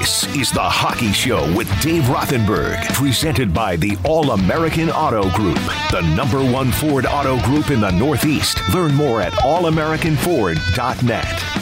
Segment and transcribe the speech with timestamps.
[0.00, 5.58] This is the Hockey Show with Dave Rothenberg, presented by the All American Auto Group,
[5.90, 8.66] the number one Ford auto group in the Northeast.
[8.72, 11.59] Learn more at allamericanford.net.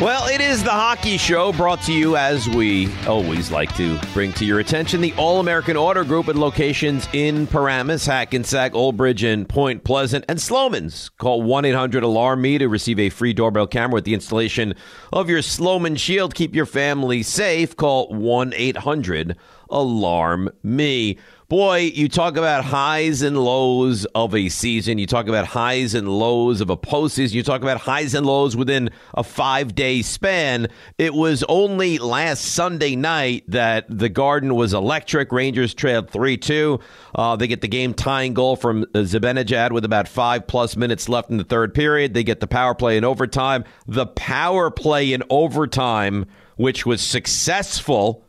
[0.00, 4.32] Well, it is the Hockey Show brought to you as we always like to bring
[4.32, 9.22] to your attention the All American Auto Group at locations in Paramus, Hackensack, Old Bridge,
[9.24, 11.10] and Point Pleasant, and Slomin's.
[11.18, 14.74] Call 1 800 Alarm Me to receive a free doorbell camera with the installation
[15.12, 16.34] of your Sloman Shield.
[16.34, 17.76] Keep your family safe.
[17.76, 19.36] Call 1 800
[19.68, 21.18] Alarm Me
[21.50, 24.98] boy, you talk about highs and lows of a season.
[24.98, 27.32] You talk about highs and lows of a postseason.
[27.32, 30.68] You talk about highs and lows within a five day span.
[30.96, 35.32] It was only last Sunday night that the Garden was electric.
[35.32, 36.78] Rangers trailed 3 2.
[37.16, 41.30] Uh, they get the game tying goal from Zibanejad with about five plus minutes left
[41.30, 42.14] in the third period.
[42.14, 43.64] They get the power play in overtime.
[43.88, 48.24] The power play in overtime, which was successful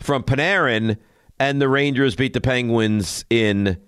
[0.00, 0.96] from Panarin
[1.38, 3.78] and the Rangers beat the Penguins in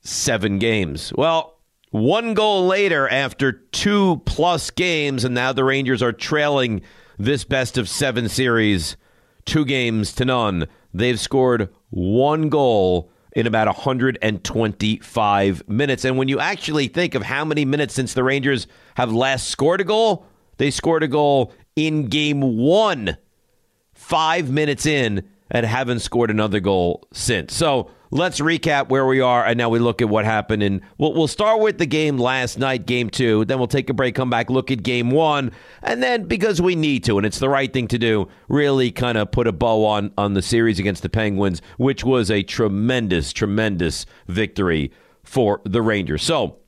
[0.00, 1.12] seven games.
[1.16, 1.58] Well,
[1.90, 6.82] one goal later after two plus games, and now the Rangers are trailing
[7.18, 8.96] this best of seven series
[9.44, 10.66] two games to none.
[10.92, 16.04] They've scored one goal in about 125 minutes.
[16.04, 19.80] And when you actually think of how many minutes since the Rangers have last scored
[19.80, 23.16] a goal, they scored a goal in game one,
[23.92, 27.54] five minutes in and haven't scored another goal since.
[27.54, 30.62] So let's recap where we are, and now we look at what happened.
[30.62, 33.44] And we'll, we'll start with the game last night, game two.
[33.44, 36.76] Then we'll take a break, come back, look at game one, and then because we
[36.76, 39.84] need to, and it's the right thing to do, really kind of put a bow
[39.84, 45.82] on on the series against the Penguins, which was a tremendous, tremendous victory for the
[45.82, 46.22] Rangers.
[46.22, 46.58] So.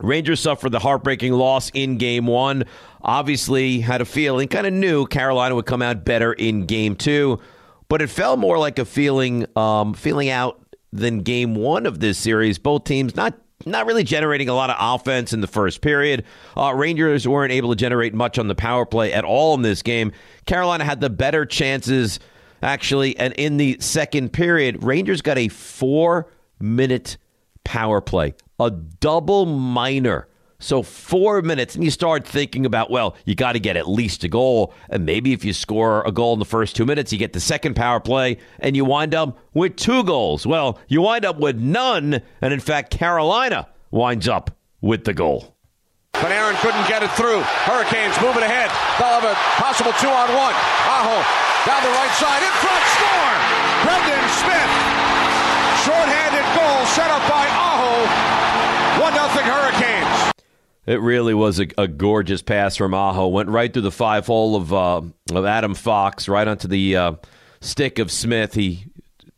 [0.00, 2.64] Rangers suffered the heartbreaking loss in game one.
[3.02, 7.38] Obviously, had a feeling, kind of knew Carolina would come out better in game two
[7.94, 10.60] but it felt more like a feeling um, feeling out
[10.92, 12.58] than game one of this series.
[12.58, 16.24] Both teams not not really generating a lot of offense in the first period.
[16.56, 19.80] Uh, Rangers weren't able to generate much on the power play at all in this
[19.80, 20.10] game.
[20.44, 22.18] Carolina had the better chances
[22.64, 27.16] actually, and in the second period, Rangers got a four minute
[27.62, 30.26] power play, a double minor
[30.58, 34.24] so four minutes, and you start thinking about, well, you got to get at least
[34.24, 34.72] a goal.
[34.88, 37.40] And maybe if you score a goal in the first two minutes, you get the
[37.40, 40.46] second power play, and you wind up with two goals.
[40.46, 42.22] Well, you wind up with none.
[42.40, 45.56] And in fact, Carolina winds up with the goal.
[46.12, 47.40] But Aaron couldn't get it through.
[47.42, 48.70] Hurricanes moving ahead.
[48.98, 50.54] They'll have a possible two on one.
[50.54, 52.44] Aho down the right side.
[52.44, 53.34] In front, score!
[53.88, 54.72] Brendan Smith.
[55.84, 58.04] Short-handed goal set up by Aho.
[59.00, 60.32] 1 0 Hurricanes.
[60.86, 63.28] It really was a, a, gorgeous pass from Aho.
[63.28, 65.00] Went right through the five hole of uh,
[65.32, 67.12] of Adam Fox, right onto the uh,
[67.60, 68.54] stick of Smith.
[68.54, 68.86] He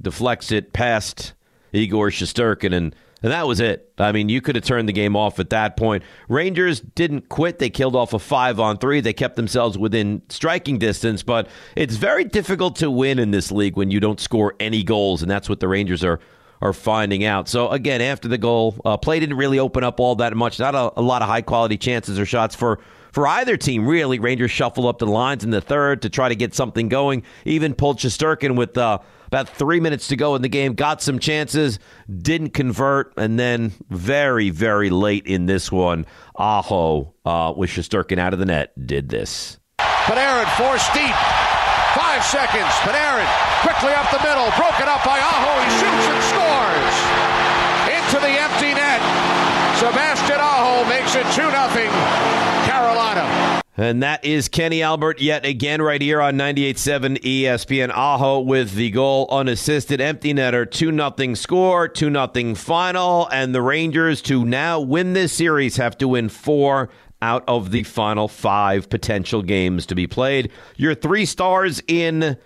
[0.02, 1.34] deflects it past
[1.72, 3.92] Igor Shesterkin, and, and that was it.
[3.96, 6.02] I mean, you could have turned the game off at that point.
[6.28, 7.60] Rangers didn't quit.
[7.60, 9.00] They killed off a five on three.
[9.00, 13.76] They kept themselves within striking distance, but it's very difficult to win in this league
[13.76, 16.18] when you don't score any goals, and that's what the Rangers are–
[16.60, 17.48] are finding out.
[17.48, 20.58] So again, after the goal, uh, play didn't really open up all that much.
[20.58, 22.80] Not a, a lot of high quality chances or shots for
[23.12, 23.86] for either team.
[23.86, 27.22] Really, Rangers shuffle up the lines in the third to try to get something going.
[27.44, 28.76] Even pulled Shesterkin with.
[28.76, 31.80] Uh, about three minutes to go in the game, got some chances,
[32.22, 36.06] didn't convert, and then very, very late in this one,
[36.36, 39.58] Aho uh, with Shesterkin out of the net did this.
[39.80, 41.14] Panarin forced deep,
[42.16, 42.72] Five seconds.
[42.80, 43.28] Panarin
[43.60, 44.48] quickly up the middle.
[44.56, 45.60] Broken up by Aho.
[45.60, 46.96] He shoots and scores.
[47.92, 49.02] Into the empty net.
[49.76, 51.52] Sebastian Aho makes it 2 0
[52.64, 53.60] Carolina.
[53.76, 57.90] And that is Kenny Albert yet again right here on 98.7 ESPN.
[57.90, 60.00] Aho with the goal unassisted.
[60.00, 63.28] Empty netter, 2 0 score, 2 0 final.
[63.30, 66.88] And the Rangers to now win this series have to win four
[67.22, 70.50] out of the final five potential games to be played.
[70.76, 72.36] Your three stars in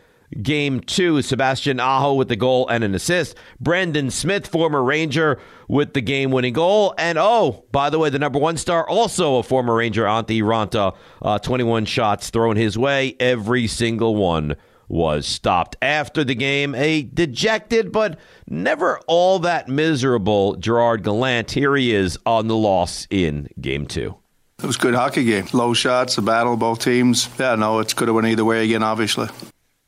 [0.43, 3.37] game two Sebastian Aho with the goal and an assist.
[3.59, 6.95] Brendan Smith, former Ranger, with the game winning goal.
[6.99, 10.97] And oh, by the way, the number one star, also a former Ranger, Antti Raanta,
[11.23, 13.17] uh, 21 shots thrown his way.
[13.19, 14.56] Every single one
[14.89, 16.75] was stopped after the game.
[16.75, 18.19] A dejected but
[18.49, 21.53] never all that miserable Gerard Gallant.
[21.53, 24.20] Here he is on the loss in game two.
[24.62, 25.47] It was a good hockey game.
[25.55, 27.31] Low shots, a battle, both teams.
[27.39, 29.29] Yeah, no, it could have went either way again, obviously.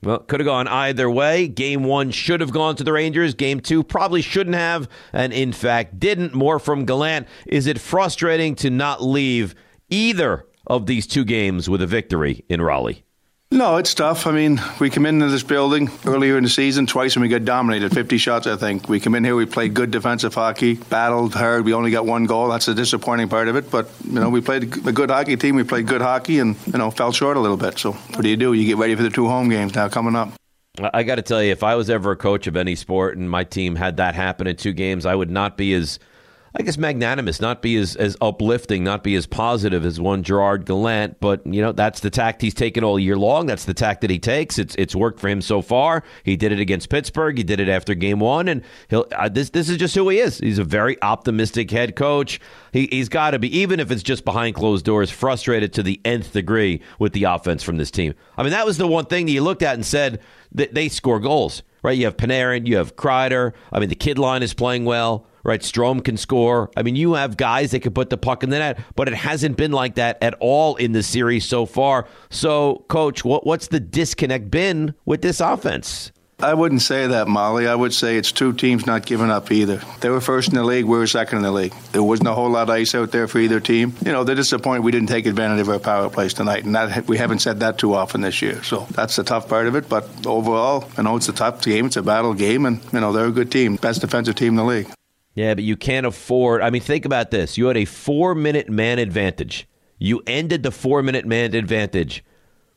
[0.02, 1.46] Well, could have gone either way.
[1.46, 3.34] Game one should have gone to the Rangers.
[3.34, 6.34] Game two probably shouldn't have, and in fact didn't.
[6.34, 7.28] More from Gallant.
[7.46, 9.54] Is it frustrating to not leave
[9.90, 13.04] either of these two games with a victory in Raleigh?
[13.52, 14.26] No, it's tough.
[14.26, 17.44] I mean, we come into this building earlier in the season twice and we got
[17.44, 18.88] dominated, 50 shots, I think.
[18.88, 21.66] We come in here, we played good defensive hockey, battled hard.
[21.66, 22.48] We only got one goal.
[22.48, 23.70] That's the disappointing part of it.
[23.70, 25.54] But, you know, we played a good hockey team.
[25.54, 27.78] We played good hockey and, you know, fell short a little bit.
[27.78, 28.54] So what do you do?
[28.54, 30.32] You get ready for the two home games now coming up.
[30.80, 33.30] I got to tell you, if I was ever a coach of any sport and
[33.30, 35.98] my team had that happen in two games, I would not be as–
[36.54, 40.66] I guess magnanimous, not be as, as uplifting, not be as positive as one Gerard
[40.66, 41.18] Gallant.
[41.18, 43.46] But you know that's the tact he's taken all year long.
[43.46, 44.58] That's the tact that he takes.
[44.58, 46.02] It's it's worked for him so far.
[46.24, 47.38] He did it against Pittsburgh.
[47.38, 50.18] He did it after Game One, and he'll uh, this this is just who he
[50.18, 50.38] is.
[50.38, 52.38] He's a very optimistic head coach.
[52.72, 56.00] He he's got to be even if it's just behind closed doors, frustrated to the
[56.04, 58.14] nth degree with the offense from this team.
[58.36, 60.20] I mean that was the one thing that you looked at and said
[60.52, 61.62] that they score goals.
[61.82, 63.54] Right, you have Panarin, you have Kreider.
[63.72, 65.60] I mean, the kid line is playing well right?
[65.60, 66.70] Strome can score.
[66.76, 69.14] I mean, you have guys that can put the puck in the net, but it
[69.14, 72.06] hasn't been like that at all in the series so far.
[72.30, 76.12] So, coach, what, what's the disconnect been with this offense?
[76.42, 77.68] I wouldn't say that, Molly.
[77.68, 79.80] I would say it's two teams not giving up either.
[80.00, 81.72] They were first in the league, we were second in the league.
[81.92, 83.94] There wasn't a whole lot of ice out there for either team.
[84.04, 87.06] You know, they're disappointed we didn't take advantage of our power plays tonight, and that
[87.06, 88.60] we haven't said that too often this year.
[88.64, 89.88] So that's the tough part of it.
[89.88, 91.86] But overall, you know, it's a tough game.
[91.86, 94.56] It's a battle game, and you know they're a good team, best defensive team in
[94.56, 94.88] the league.
[95.34, 96.62] Yeah, but you can't afford.
[96.62, 97.56] I mean, think about this.
[97.56, 99.66] You had a four minute man advantage.
[99.98, 102.24] You ended the four minute man advantage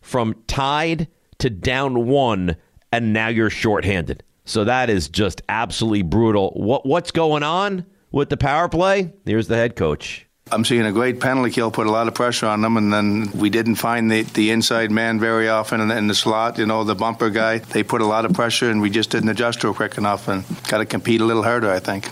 [0.02, 1.08] from tied
[1.40, 2.56] to down one,
[2.92, 4.24] and now you're shorthanded.
[4.46, 6.52] So that is just absolutely brutal.
[6.52, 9.14] What What's going on with the power play?
[9.26, 10.26] Here's the head coach.
[10.52, 13.32] I'm seeing a great penalty kill put a lot of pressure on them, and then
[13.34, 16.60] we didn't find the, the inside man very often in the, in the slot.
[16.60, 17.58] You know, the bumper guy.
[17.58, 20.28] They put a lot of pressure, and we just didn't adjust to it quick enough,
[20.28, 22.08] and got to compete a little harder, I think.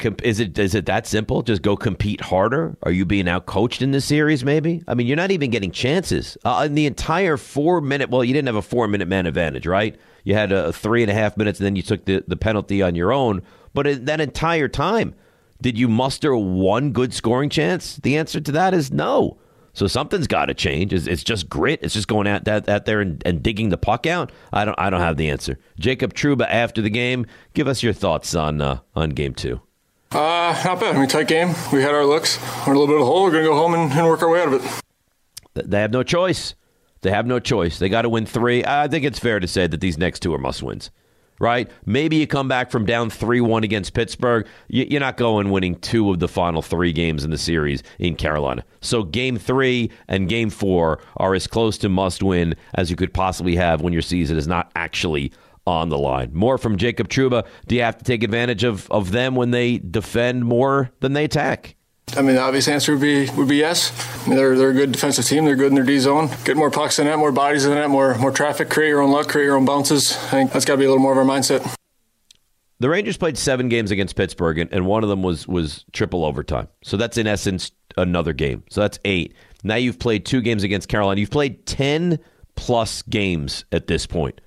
[0.00, 1.42] Is it is it that simple?
[1.42, 2.76] Just go compete harder?
[2.82, 4.44] Are you being out coached in this series?
[4.44, 4.82] Maybe.
[4.88, 8.10] I mean, you're not even getting chances uh, in the entire four minute.
[8.10, 9.96] Well, you didn't have a four minute man advantage, right?
[10.24, 12.36] You had a, a three and a half minutes, and then you took the the
[12.36, 13.42] penalty on your own.
[13.72, 15.14] But in that entire time,
[15.62, 17.96] did you muster one good scoring chance?
[17.96, 19.38] The answer to that is no.
[19.74, 20.92] So something's got to change.
[20.92, 21.80] It's, it's, just grit.
[21.82, 24.30] It's just going out, out, out there and, and, digging the puck out.
[24.52, 25.58] I don't I don't have the answer.
[25.78, 29.60] Jacob Trouba after the game, give us your thoughts on uh, on game two.
[30.14, 30.94] Uh, not bad.
[30.94, 31.48] I mean, tight game.
[31.72, 32.38] We had our looks.
[32.64, 33.24] We're a little bit of a hole.
[33.24, 35.68] We're going to go home and, and, work our way out of it.
[35.68, 36.54] They have no choice.
[37.02, 37.80] They have no choice.
[37.80, 38.64] They got to win three.
[38.64, 40.92] I think it's fair to say that these next two are must wins,
[41.40, 41.68] right?
[41.84, 44.46] Maybe you come back from down 3 1 against Pittsburgh.
[44.68, 48.64] You're not going winning two of the final three games in the series in Carolina.
[48.82, 53.12] So game three and game four are as close to must win as you could
[53.12, 55.32] possibly have when your season is not actually
[55.66, 56.30] on the line.
[56.34, 57.46] More from Jacob Trouba.
[57.66, 61.24] Do you have to take advantage of, of them when they defend more than they
[61.24, 61.76] attack?
[62.16, 63.90] I mean, the obvious answer would be would be yes.
[64.24, 65.46] I mean, they're they're a good defensive team.
[65.46, 66.28] They're good in their D zone.
[66.44, 68.68] Get more pucks in it, more bodies in it, more more traffic.
[68.68, 69.28] Create your own luck.
[69.28, 70.12] Create your own bounces.
[70.12, 71.74] I think that's got to be a little more of our mindset.
[72.78, 76.26] The Rangers played seven games against Pittsburgh, and, and one of them was was triple
[76.26, 76.68] overtime.
[76.82, 78.64] So that's in essence another game.
[78.68, 79.34] So that's eight.
[79.62, 81.20] Now you've played two games against Carolina.
[81.20, 82.18] You've played ten
[82.54, 84.42] plus games at this point.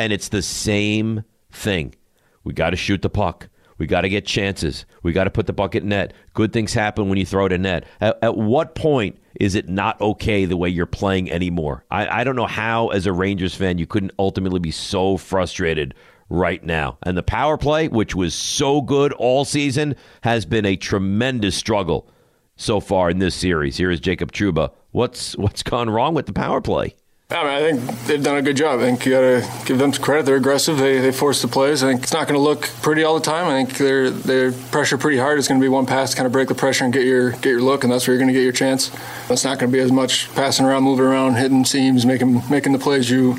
[0.00, 1.94] And it's the same thing.
[2.42, 3.50] We got to shoot the puck.
[3.76, 4.86] We got to get chances.
[5.02, 6.14] We got to put the bucket net.
[6.32, 7.84] Good things happen when you throw it in net.
[8.00, 11.84] At, at, what point is it not okay the way you're playing anymore?
[11.90, 15.94] I, I don't know how, as a Rangers fan, you couldn't ultimately be so frustrated
[16.30, 16.96] right now.
[17.02, 22.08] And the power play, which was so good all season, has been a tremendous struggle
[22.56, 23.76] so far in this series.
[23.76, 24.72] Here is Jacob Trouba.
[24.92, 26.96] What's what's gone wrong with the power play?
[27.32, 28.80] I, mean, I think they've done a good job.
[28.80, 30.26] I think you got to give them credit.
[30.26, 30.78] They're aggressive.
[30.78, 31.84] They, they force the plays.
[31.84, 33.46] I think it's not going to look pretty all the time.
[33.46, 35.38] I think they're they pressure pretty hard.
[35.38, 37.30] It's going to be one pass to kind of break the pressure and get your
[37.30, 38.90] get your look, and that's where you're going to get your chance.
[39.28, 42.72] It's not going to be as much passing around, moving around, hitting seams, making making
[42.72, 43.36] the plays you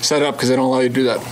[0.00, 1.31] set up because they don't allow you to do that.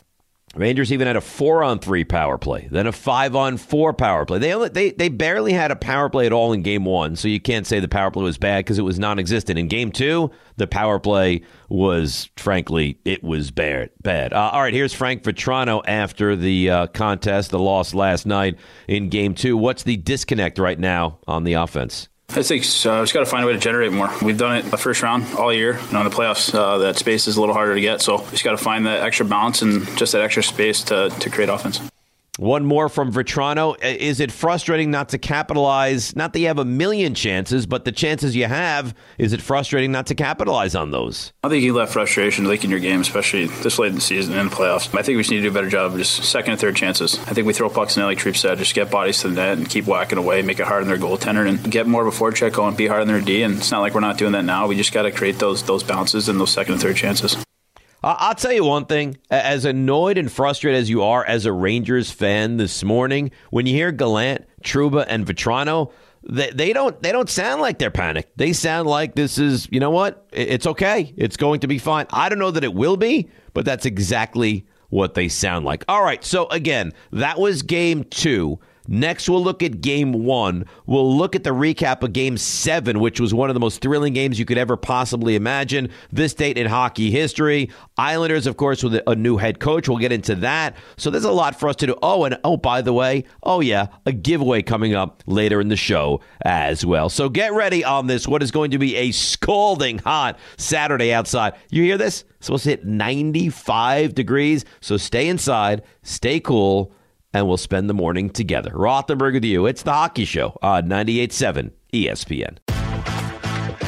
[0.57, 4.25] Rangers even had a four on three power play, then a five on four power
[4.25, 4.41] play.
[4.41, 7.29] They only, they they barely had a power play at all in game one, so
[7.29, 9.61] you can't say the power play was bad because it was non-existent.
[9.61, 13.91] In game two, the power play was frankly it was bad.
[14.03, 14.33] Bad.
[14.33, 19.09] Uh, all right, here's Frank Vatrano after the uh, contest, the loss last night in
[19.09, 19.57] game two.
[19.57, 22.10] What's the disconnect right now on the offense?
[22.33, 24.09] I think uh, just got to find a way to generate more.
[24.23, 25.81] We've done it the first round all year.
[25.87, 28.01] You know, in the playoffs, uh, that space is a little harder to get.
[28.03, 31.29] So just got to find that extra balance and just that extra space to, to
[31.29, 31.81] create offense.
[32.41, 33.75] One more from Vatrano.
[33.75, 36.17] Uh, is it frustrating not to capitalize?
[36.17, 39.93] Not that you have a million chances, but the chances you have, is it frustrating
[39.93, 41.35] not to capitalize on those?
[41.45, 44.33] I think you left frustration leak in your game, especially this late in the season
[44.33, 44.87] and the playoffs.
[44.99, 46.77] I think we just need to do a better job of just second and third
[46.77, 47.19] chances.
[47.27, 49.59] I think we throw pucks in, like Treep said, just get bodies to the net
[49.59, 52.17] and keep whacking away, make it hard on their goaltender, and get more of a
[52.19, 53.43] forecheck going, be hard on their D.
[53.43, 54.67] And it's not like we're not doing that now.
[54.67, 57.37] We just got to create those those bounces and those second and third chances.
[58.03, 59.19] I'll tell you one thing.
[59.31, 63.75] As annoyed and frustrated as you are as a Rangers fan this morning, when you
[63.75, 65.93] hear Gallant, Trouba, and Vatrano,
[66.23, 68.37] they, they don't they don't sound like they're panicked.
[68.37, 70.27] They sound like this is you know what?
[70.33, 71.13] It's okay.
[71.17, 72.07] It's going to be fine.
[72.11, 75.85] I don't know that it will be, but that's exactly what they sound like.
[75.89, 76.25] All right.
[76.25, 78.59] So again, that was game two.
[78.93, 80.67] Next, we'll look at game one.
[80.85, 84.15] We'll look at the recap of game seven, which was one of the most thrilling
[84.15, 85.91] games you could ever possibly imagine.
[86.11, 87.71] This date in hockey history.
[87.97, 89.89] Islanders, of course, with a new head coach.
[89.89, 90.75] We'll get into that.
[90.97, 91.97] So there's a lot for us to do.
[92.03, 95.77] Oh, and oh, by the way, oh, yeah, a giveaway coming up later in the
[95.77, 97.09] show as well.
[97.09, 101.55] So get ready on this, what is going to be a scalding hot Saturday outside.
[101.71, 102.25] You hear this?
[102.39, 104.65] It's supposed to hit 95 degrees.
[104.81, 106.93] So stay inside, stay cool
[107.33, 108.71] and we'll spend the morning together.
[108.71, 109.67] Rothenberg with you.
[109.67, 112.59] It's the Hockey Show on 98.7 ESPN.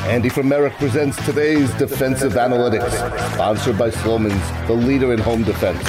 [0.08, 2.92] Andy from Merrick presents today's Defensive Analytics,
[3.34, 5.80] sponsored by Slomin's, the leader in home defense.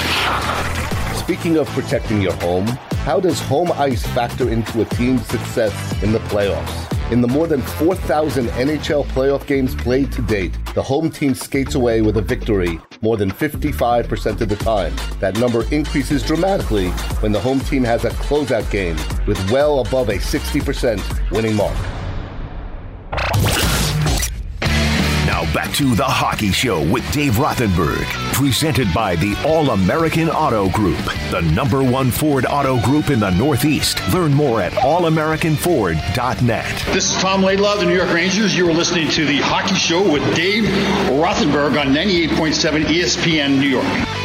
[1.19, 2.67] Speaking of protecting your home,
[3.07, 7.11] how does home ice factor into a team's success in the playoffs?
[7.11, 11.75] In the more than 4,000 NHL playoff games played to date, the home team skates
[11.75, 14.95] away with a victory more than 55% of the time.
[15.19, 18.95] That number increases dramatically when the home team has a closeout game
[19.27, 21.75] with well above a 60% winning mark.
[25.33, 30.69] Now back to the Hockey Show with Dave Rothenberg, presented by the All American Auto
[30.69, 30.99] Group,
[31.31, 33.97] the number one Ford auto group in the Northeast.
[34.13, 36.85] Learn more at allamericanford.net.
[36.93, 38.55] This is Tom Laidlaw, the New York Rangers.
[38.55, 40.65] You are listening to the Hockey Show with Dave
[41.09, 44.22] Rothenberg on 98.7 ESPN New York.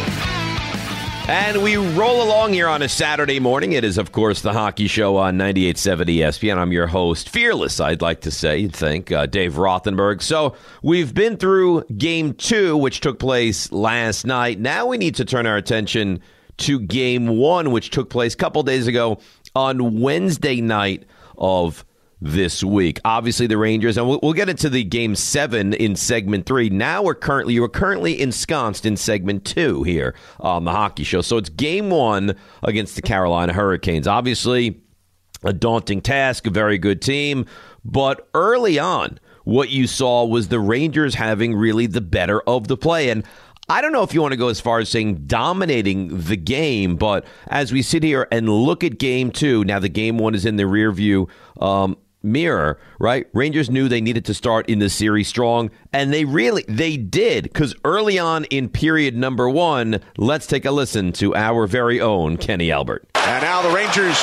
[1.28, 3.72] And we roll along here on a Saturday morning.
[3.72, 6.56] It is, of course, the hockey show on 98.7 ESPN.
[6.56, 8.74] I'm your host, fearless, I'd like to say, you'd
[9.12, 10.22] uh, Dave Rothenberg.
[10.22, 14.58] So we've been through game two, which took place last night.
[14.58, 16.22] Now we need to turn our attention
[16.58, 19.20] to game one, which took place a couple days ago
[19.54, 21.04] on Wednesday night
[21.36, 21.84] of
[22.20, 23.00] this week.
[23.04, 26.68] Obviously, the Rangers, and we'll, we'll, get into the game seven in segment three.
[26.68, 31.20] Now we're currently you are currently ensconced in segment two here on the hockey show.
[31.20, 34.06] So it's game one against the Carolina Hurricanes.
[34.06, 34.80] Obviously,
[35.42, 37.46] a daunting task, a very good team,
[37.84, 39.18] but early on.
[39.44, 43.08] What you saw was the Rangers having really the better of the play.
[43.08, 43.24] And
[43.66, 46.96] I don't know if you want to go as far as saying dominating the game,
[46.96, 50.44] but as we sit here and look at game two, now the game one is
[50.44, 51.28] in the rear view.
[51.60, 53.26] Um, mirror, right?
[53.32, 57.44] Rangers knew they needed to start in the series strong, and they really they did
[57.44, 62.36] because early on in period number one, let's take a listen to our very own
[62.36, 63.08] Kenny Albert.
[63.14, 64.18] And now the Rangers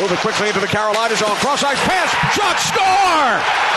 [0.00, 3.70] moving quickly into the Carolina zone, cross ice pass, shot, score!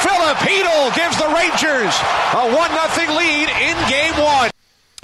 [0.00, 1.94] Filip Chytil gives the Rangers
[2.32, 4.49] a one 0 lead in game one.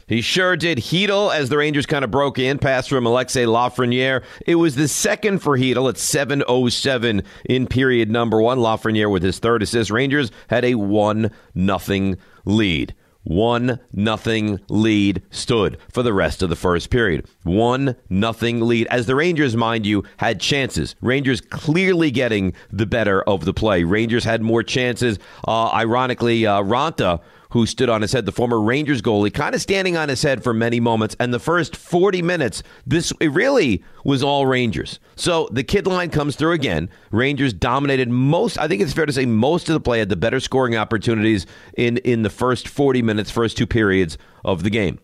[0.09, 0.79] He sure did.
[0.79, 4.23] Chytil, as the Rangers kind of broke in, pass from Alexis Lafreniere.
[4.47, 8.59] It was the second for Chytil at 7.07 in period number one.
[8.59, 9.91] Lafreniere with his third assist.
[9.91, 12.95] Rangers had a 1 nothing lead.
[13.25, 17.27] One nothing lead stood for the rest of the first period.
[17.43, 20.95] One nothing lead as the Rangers, mind you, had chances.
[21.01, 23.83] Rangers clearly getting the better of the play.
[23.83, 25.19] Rangers had more chances.
[25.49, 27.21] Uh, ironically, uh, Raanta
[27.57, 30.45] who stood on his head, the former Rangers goalie, kind of standing on his head
[30.45, 31.17] for many moments.
[31.19, 35.01] And the first 40 minutes, this it really was all Rangers.
[35.17, 36.91] So the kid line comes through again.
[37.11, 38.59] Rangers dominated most.
[38.59, 41.47] I think it's fair to say most of the play had the better scoring opportunities
[41.79, 44.99] in in the first 40 minutes, first two periods of the game.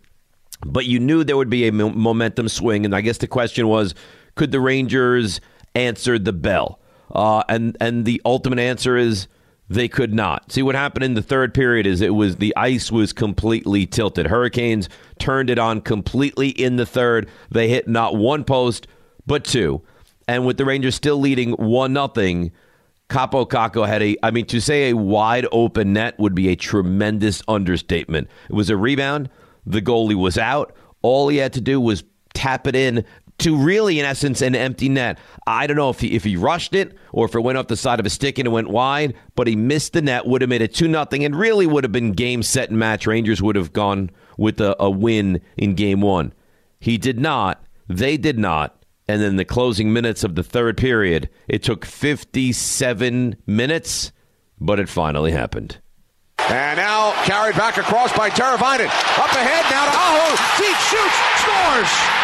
[0.66, 3.94] But you knew there would be a momentum swing, and I guess the question was,
[4.34, 5.40] could the Rangers
[5.74, 6.80] answer the bell?
[7.10, 9.26] Uh, and and the ultimate answer is
[9.68, 10.52] they could not.
[10.52, 14.26] See what happened in the third period is it was the ice was completely tilted.
[14.26, 14.88] Hurricanes
[15.18, 17.28] turned it on completely in the third.
[17.50, 18.86] They hit not one post
[19.26, 19.82] but two.
[20.28, 22.52] And with the Rangers still leading 1 nothing,
[23.08, 26.56] Kaapo Kakko had a I mean to say a wide open net would be a
[26.56, 28.28] tremendous understatement.
[28.48, 29.30] It was a rebound,
[29.66, 30.74] the goalie was out.
[31.02, 32.04] All he had to do was
[32.34, 33.04] tap it in
[33.42, 35.18] to really, in essence, an empty net.
[35.46, 37.76] I don't know if he, if he rushed it or if it went off the
[37.76, 40.50] side of a stick and it went wide, but he missed the net, would have
[40.50, 43.06] made it 2 nothing, and really would have been game, set, and match.
[43.06, 46.32] Rangers would have gone with a, a win in game one.
[46.80, 47.64] He did not.
[47.88, 48.84] They did not.
[49.08, 54.12] And then the closing minutes of the third period, it took 57 minutes,
[54.60, 55.78] but it finally happened.
[56.38, 58.86] And now carried back across by Teravainen.
[58.86, 60.36] Up ahead now to Aho.
[60.58, 62.21] Deep shoots, scores.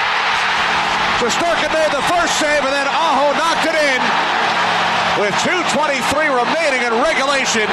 [1.19, 4.01] Shesterkin made the first save, and then Aho knocked it in.
[5.21, 7.67] With 2.23 remaining in regulation,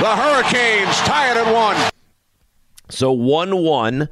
[0.00, 1.76] the Hurricanes tie it at one.
[2.90, 4.08] So 1 1.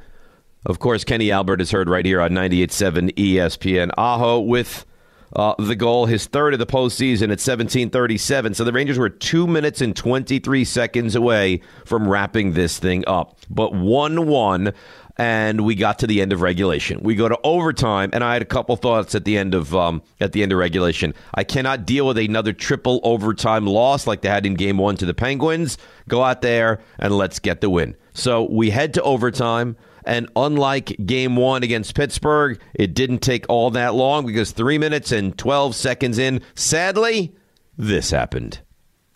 [0.65, 3.91] Of course, Kenny Albert is heard right here on 98.7 ESPN.
[3.95, 4.87] Aho with
[5.35, 8.55] uh, the goal, his third of the postseason at 1737.
[8.55, 13.37] So the Rangers were two minutes and 23 seconds away from wrapping this thing up.
[13.49, 14.73] But 1 1
[15.17, 16.99] and we got to the end of regulation.
[17.01, 20.01] We go to overtime, and I had a couple thoughts at the end of um,
[20.19, 21.13] at the end of regulation.
[21.33, 25.05] I cannot deal with another triple overtime loss like they had in Game One to
[25.05, 25.77] the Penguins.
[26.07, 27.95] Go out there and let's get the win.
[28.13, 29.75] So we head to overtime.
[30.05, 35.11] And unlike game one against Pittsburgh, it didn't take all that long because three minutes
[35.11, 37.35] and 12 seconds in, sadly,
[37.77, 38.61] this happened.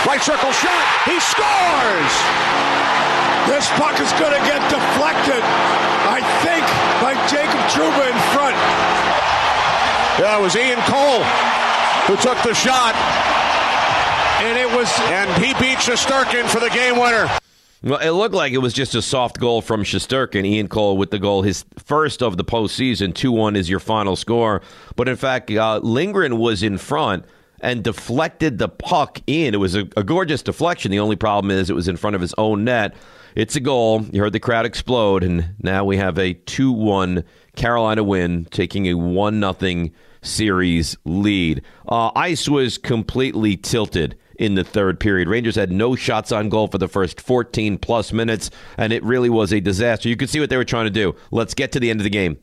[0.06, 1.02] Right circle shot.
[1.06, 2.51] He scores!
[3.48, 5.42] This puck is going to get deflected,
[6.10, 6.66] I think,
[7.02, 8.58] by Jacob Trouba in front.
[10.20, 11.24] Yeah, it was Ian Cole
[12.06, 12.96] who took the shot.
[14.42, 17.30] And it was, and he beat Shesterkin for the game winner.
[17.84, 20.46] Well, it looked like it was just a soft goal from Shesterkin.
[20.46, 23.14] Ian Cole with the goal, his first of the postseason.
[23.14, 24.62] 2 1 is your final score.
[24.96, 27.26] But in fact, uh, Lindgren was in front
[27.62, 29.54] and deflected the puck in.
[29.54, 30.92] It was a, a gorgeous deflection.
[30.92, 32.96] The only problem is it was in front of his own net.
[33.36, 34.06] It's a goal.
[34.12, 37.24] You heard the crowd explode, and now we have a 2 1
[37.56, 39.90] Carolina win, taking a 1 0
[40.22, 41.62] series lead.
[41.88, 45.28] Uh, ice was completely tilted in the third period.
[45.28, 49.30] Rangers had no shots on goal for the first 14 plus minutes, and it really
[49.30, 50.10] was a disaster.
[50.10, 51.16] You could see what they were trying to do.
[51.30, 52.38] Let's get to the end of the game.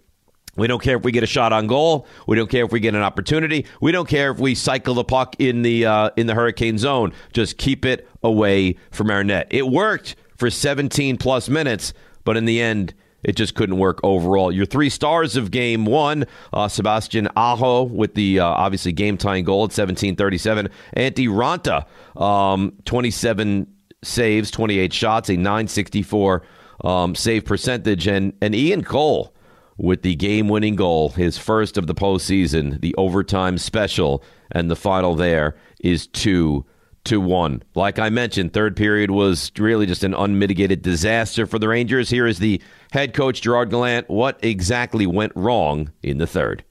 [0.58, 2.06] We don't care if we get a shot on goal.
[2.26, 3.64] We don't care if we get an opportunity.
[3.80, 7.12] We don't care if we cycle the puck in the uh, in the hurricane zone.
[7.32, 9.46] Just keep it away from our net.
[9.50, 11.92] It worked for 17 plus minutes,
[12.24, 14.52] but in the end, it just couldn't work overall.
[14.52, 19.44] Your three stars of game one, uh, Sebastian Aho with the uh, obviously game tying
[19.44, 20.68] goal at 1737.
[20.96, 21.86] Antti Raanta,
[22.20, 23.66] um, 27
[24.02, 26.42] saves, 28 shots, a 964
[26.84, 28.06] um, save percentage.
[28.06, 29.34] And, and Ian Cole
[29.78, 34.22] with the game winning goal, his first of the postseason, the overtime special.
[34.50, 36.64] And the final there is 2
[37.04, 37.62] to 1.
[37.74, 42.10] Like I mentioned, third period was really just an unmitigated disaster for the Rangers.
[42.10, 42.60] Here is the
[42.92, 44.10] head coach Gerard Gallant.
[44.10, 46.64] What exactly went wrong in the third?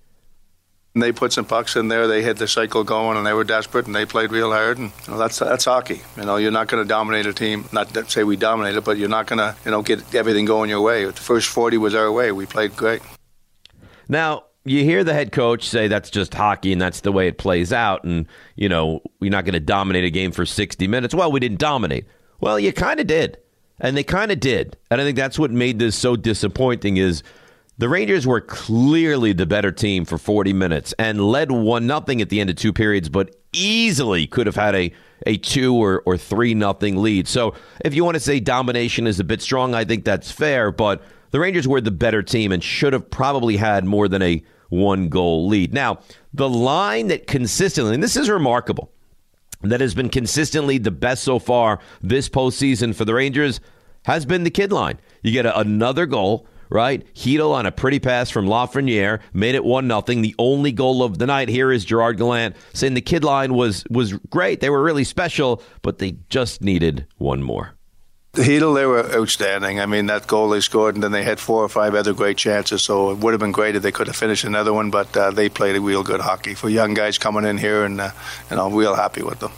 [0.99, 2.07] They put some pucks in there.
[2.07, 4.77] They had the cycle going, and they were desperate, and they played real hard.
[4.77, 6.01] And you know, that's that's hockey.
[6.15, 7.65] You know, you're not going to dominate a team.
[7.71, 10.69] Not to say we dominated, but you're not going to you know get everything going
[10.69, 11.05] your way.
[11.05, 12.31] The first 40 was our way.
[12.31, 13.01] We played great.
[14.09, 17.37] Now, you hear the head coach say that's just hockey and that's the way it
[17.37, 21.15] plays out and you know you're not going to dominate a game for 60 minutes
[21.15, 22.05] well we didn't dominate
[22.41, 23.37] well you kind of did
[23.79, 27.23] and they kind of did and i think that's what made this so disappointing is
[27.77, 32.29] the rangers were clearly the better team for 40 minutes and led one nothing at
[32.29, 34.91] the end of two periods but easily could have had a
[35.25, 39.19] a two or, or three nothing lead so if you want to say domination is
[39.19, 42.63] a bit strong i think that's fair but the rangers were the better team and
[42.63, 45.73] should have probably had more than a one goal lead.
[45.73, 45.99] Now,
[46.33, 48.91] the line that consistently, and this is remarkable,
[49.61, 53.59] that has been consistently the best so far this postseason for the Rangers
[54.05, 54.99] has been the kid line.
[55.23, 57.05] You get a, another goal, right?
[57.13, 60.21] Chytil on a pretty pass from Lafreniere made it one nothing.
[60.21, 61.49] The only goal of the night.
[61.49, 64.59] Here is Gerard Gallant saying the kid line was was great.
[64.59, 67.73] They were really special, but they just needed one more.
[68.33, 69.79] Chytil, they were outstanding.
[69.79, 72.37] I mean, that goal they scored, and then they had four or five other great
[72.37, 72.83] chances.
[72.83, 74.91] So it would have been great if they could have finished another one.
[74.91, 77.99] But uh, they played a real good hockey for young guys coming in here, and
[77.99, 78.11] uh,
[78.51, 79.51] know, real happy with them.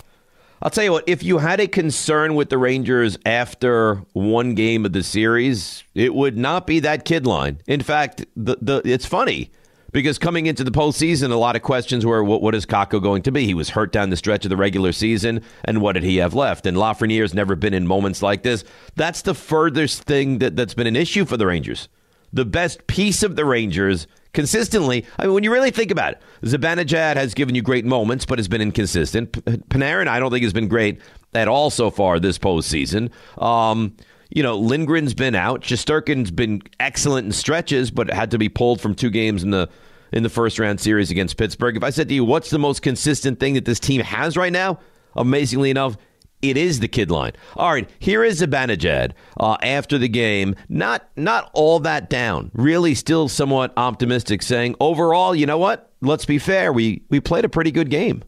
[0.62, 4.86] I'll tell you what, if you had a concern with the Rangers after one game
[4.86, 7.62] of the series, it would not be that kid line.
[7.66, 9.52] In fact, the, the it's funny
[9.94, 13.22] because coming into the postseason, a lot of questions were what, what is Kakko going
[13.24, 13.46] to be?
[13.46, 16.34] He was hurt down the stretch of the regular season, and what did he have
[16.34, 16.66] left?
[16.66, 18.66] And Lafreniere's never been in moments like this.
[18.96, 21.88] That's the furthest thing that, that's been an issue for the Rangers.
[22.34, 25.06] The best piece of the Rangers consistently.
[25.18, 28.40] I mean, when you really think about it, Zibanejad has given you great moments, but
[28.40, 29.32] has been inconsistent.
[29.70, 31.00] Panarin, I don't think has been great
[31.34, 33.12] at all so far this postseason.
[33.42, 33.96] Um,
[34.30, 35.62] you know, Lindgren's been out.
[35.62, 39.70] Shesterkin's been excellent in stretches, but had to be pulled from two games in the
[40.12, 41.78] in the first round series against Pittsburgh.
[41.78, 44.52] If I said to you, what's the most consistent thing that this team has right
[44.52, 44.80] now?
[45.16, 45.98] Amazingly enough,
[46.42, 47.34] it is the kid line.
[47.56, 50.56] All right, here is Zibanejad uh, after the game.
[50.68, 52.52] Not not all that down.
[52.54, 55.92] Really, still somewhat optimistic, saying overall, you know what?
[56.02, 56.72] Let's be fair.
[56.72, 58.24] We we played a pretty good game.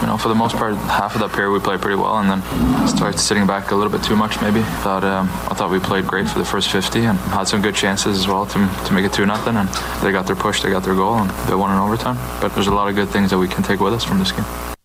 [0.00, 2.30] You know, for the most part, half of that period we played pretty well, and
[2.30, 4.40] then started sitting back a little bit too much.
[4.40, 7.62] Maybe thought um, I thought we played great for the first 50 and had some
[7.62, 9.56] good chances as well to, to make it two nothing.
[9.56, 9.68] And
[10.02, 12.16] they got their push, they got their goal, and they won in overtime.
[12.40, 14.30] But there's a lot of good things that we can take with us from this
[14.30, 14.76] game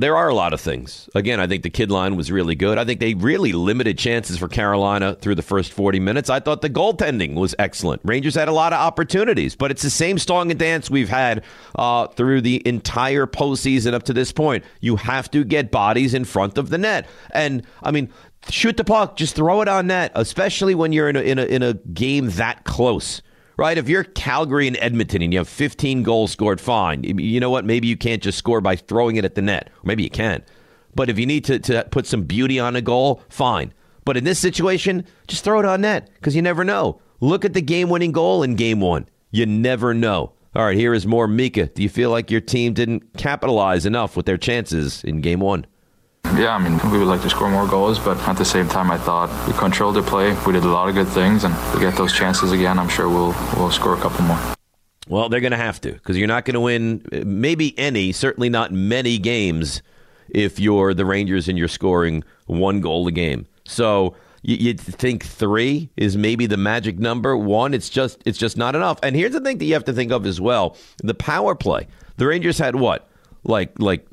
[0.00, 1.08] there are a lot of things.
[1.14, 2.78] Again, I think the kid line was really good.
[2.78, 6.30] I think they really limited chances for Carolina through the first 40 minutes.
[6.30, 8.00] I thought the goaltending was excellent.
[8.04, 11.44] Rangers had a lot of opportunities, but it's the same song and dance we've had
[11.74, 14.64] uh, through the entire postseason up to this point.
[14.80, 17.08] You have to get bodies in front of the net.
[17.32, 18.12] And, I mean,
[18.50, 21.44] shoot the puck, just throw it on net, especially when you're in a, in a,
[21.44, 23.20] in a game that close
[23.58, 23.76] right?
[23.76, 27.04] If you're Calgary and Edmonton and you have 15 goals scored, fine.
[27.04, 27.66] You know what?
[27.66, 29.68] Maybe you can't just score by throwing it at the net.
[29.84, 30.42] Maybe you can.
[30.94, 33.74] But if you need to, to put some beauty on a goal, fine.
[34.06, 37.02] But in this situation, just throw it on net because you never know.
[37.20, 39.06] Look at the game winning goal in game one.
[39.30, 40.32] You never know.
[40.54, 41.66] All right, here is more Mika.
[41.66, 45.66] Do you feel like your team didn't capitalize enough with their chances in game one?
[46.36, 48.90] Yeah, I mean, we would like to score more goals, but at the same time,
[48.90, 50.36] I thought we controlled the play.
[50.46, 53.08] We did a lot of good things, and we get those chances again, I'm sure
[53.08, 54.38] we'll we'll score a couple more.
[55.08, 58.12] Well, they're going to have to because you're not going to win uh, maybe any,
[58.12, 59.82] certainly not many games
[60.28, 63.46] if you're the Rangers and you're scoring one goal a game.
[63.64, 67.36] So you, would think three is maybe the magic number.
[67.36, 68.98] One, it's just it's just not enough.
[69.02, 71.88] And here's the thing that you have to think of as well: the power play.
[72.16, 73.07] The Rangers had what
[73.44, 74.06] like like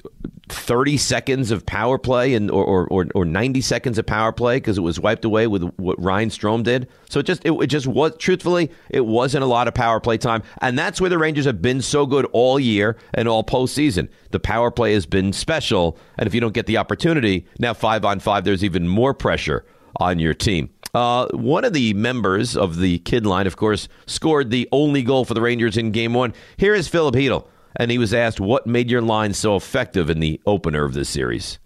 [0.49, 4.77] 30 seconds of power play and or or, or 90 seconds of power play because
[4.77, 6.87] it was wiped away with what Ryan Strome did.
[7.09, 10.17] So it just it, it, just was truthfully it wasn't a lot of power play
[10.17, 14.09] time, and that's where the Rangers have been so good all year and all postseason.
[14.31, 18.05] The power play has been special, and if you don't get the opportunity now five
[18.05, 19.65] on five, there's even more pressure
[19.99, 20.69] on your team.
[20.93, 25.25] Uh, one of the members of the kid line, of course, scored the only goal
[25.25, 26.33] for the Rangers in Game One.
[26.55, 30.19] Here is Filip Chytil and he was asked what made your line so effective in
[30.19, 31.59] the opener of this series.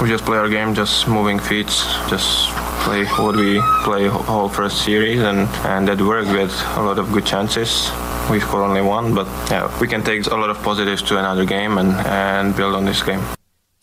[0.00, 1.68] We just play our game, just moving feet,
[2.08, 2.50] just
[2.84, 7.10] play what we play whole first series, and, and that worked with a lot of
[7.12, 7.90] good chances.
[8.30, 11.44] We scored only one, but yeah, we can take a lot of positives to another
[11.44, 13.22] game and, and build on this game.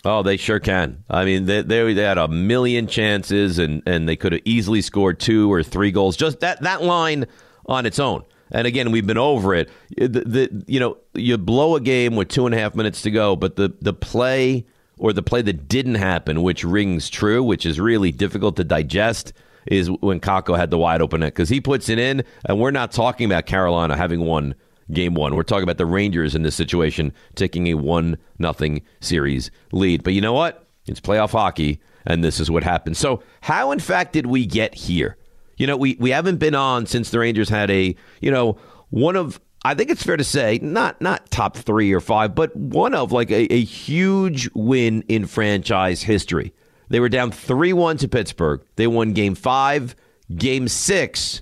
[0.06, 1.04] Oh, they sure can.
[1.10, 4.82] I mean, they, they, they had a million chances, and, and they could have easily
[4.82, 6.18] scored two or three goals.
[6.18, 7.26] Just that, that line
[7.66, 9.70] on its own and again, we've been over it.
[9.98, 13.12] The, the, you know, you blow a game with two and a half minutes to
[13.12, 14.66] go, but the, the play
[14.98, 19.34] or the play that didn't happen, which rings true, which is really difficult to digest,
[19.66, 22.72] is when Kakko had the wide open net because he puts it in, and we're
[22.72, 24.56] not talking about Carolina having won
[24.92, 25.36] game one.
[25.36, 30.04] We're talking about the Rangers in this situation taking a one nothing series lead.
[30.04, 30.68] But you know what?
[30.86, 32.98] It's playoff hockey, and this is what happened.
[32.98, 35.18] So, how in fact did we get here?
[35.58, 38.58] You know, we, we haven't been on since the Rangers had a, you know,
[38.90, 42.54] one of I think it's fair to say, not not top three or five, but
[42.56, 46.54] one of like a, a huge win in franchise history.
[46.90, 48.62] They were down three one to Pittsburgh.
[48.76, 49.96] They won game five,
[50.36, 51.42] game six,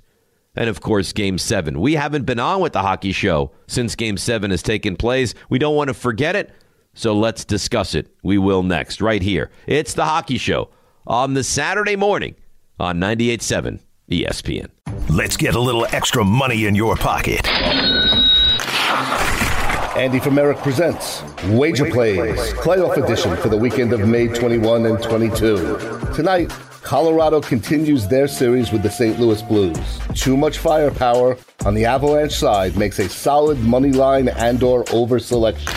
[0.56, 1.82] and of course game seven.
[1.82, 5.34] We haven't been on with the hockey show since game seven has taken place.
[5.50, 6.52] We don't want to forget it,
[6.94, 8.16] so let's discuss it.
[8.22, 9.50] We will next, right here.
[9.66, 10.70] It's the hockey show
[11.08, 12.36] on the Saturday morning
[12.80, 13.80] on 98.7
[14.12, 14.70] ESPN.
[15.10, 17.48] Let's get a little extra money in your pocket.
[19.98, 25.02] Andy from Merrick presents Wager Plays, playoff edition for the weekend of May 21 and
[25.02, 25.78] 22.
[26.14, 29.20] Tonight, Colorado continues their series with the St.
[29.20, 29.78] Louis Blues.
[30.16, 35.20] Too much firepower on the Avalanche side makes a solid money line and or over
[35.20, 35.72] selection.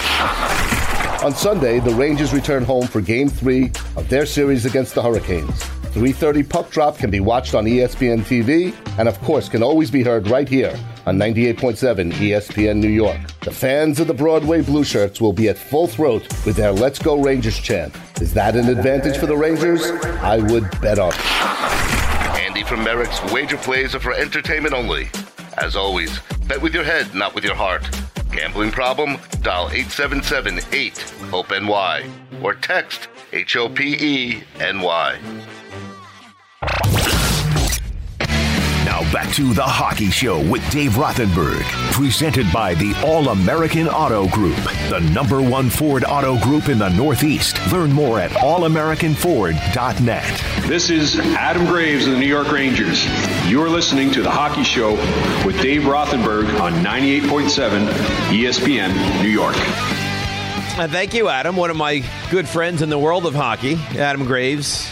[1.25, 5.74] On Sunday, the Rangers return home for game 3 of their series against the Hurricanes.
[5.95, 10.03] 3:30 Puck Drop can be watched on ESPN TV and of course can always be
[10.03, 10.77] heard right here
[11.07, 13.21] on 98.7 ESPN New York.
[13.43, 16.99] The fans of the Broadway Blue Shirts will be at full throat with their Let's
[16.99, 17.95] Go Rangers chant.
[18.21, 19.89] Is that an advantage for the Rangers?
[20.21, 21.21] I would bet on it.
[22.43, 25.11] Andy from Merrick's wager plays are for entertainment only.
[25.59, 27.89] As always, bet with your head, not with your heart.
[28.33, 29.17] Gambling problem?
[29.43, 32.05] Dial 877-8-HOPE-NY
[32.43, 35.19] or text H-O-P-E-N-Y.
[38.85, 44.29] Now back to the Hockey Show with Dave Rothenberg, presented by the All American Auto
[44.29, 44.55] Group,
[44.89, 47.59] the number one Ford auto group in the Northeast.
[47.73, 50.69] Learn more at allamericanford.net.
[50.69, 53.05] This is Adam Graves of the New York Rangers.
[53.49, 54.93] You're listening to the Hockey Show
[55.45, 57.89] with Dave Rothenberg on 98.7
[58.31, 59.57] ESPN New York.
[60.77, 61.57] Uh, thank you, Adam.
[61.57, 64.89] One of my good friends in the world of hockey, Adam Graves.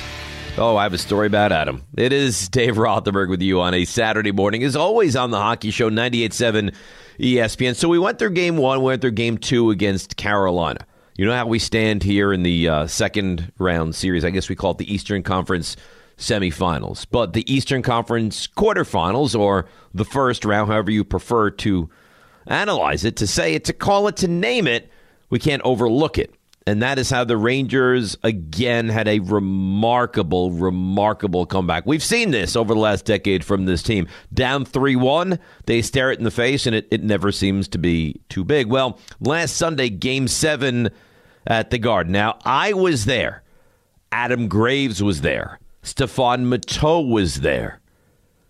[0.58, 1.82] Oh, I have a story about Adam.
[1.96, 5.70] It is Dave Rothenberg with you on a Saturday morning, as always on the Hockey
[5.70, 6.74] Show 98.7
[7.18, 7.74] ESPN.
[7.74, 10.86] So we went through game one, we went through game two against Carolina.
[11.16, 14.26] You know how we stand here in the uh, second round series?
[14.26, 15.74] I guess we call it the Eastern Conference
[16.18, 17.06] semifinals.
[17.10, 21.88] But the Eastern Conference quarterfinals, or the first round, however you prefer to
[22.46, 24.90] analyze it, to say it, to call it, to name it,
[25.30, 26.34] we can't overlook it.
[26.66, 31.86] And that is how the Rangers again had a remarkable, remarkable comeback.
[31.86, 34.06] We've seen this over the last decade from this team.
[34.32, 37.78] Down 3 1, they stare it in the face, and it, it never seems to
[37.78, 38.68] be too big.
[38.68, 40.90] Well, last Sunday, game seven
[41.46, 42.12] at the Garden.
[42.12, 43.42] Now, I was there.
[44.12, 45.58] Adam Graves was there.
[45.82, 47.80] Stephane Matteau was there.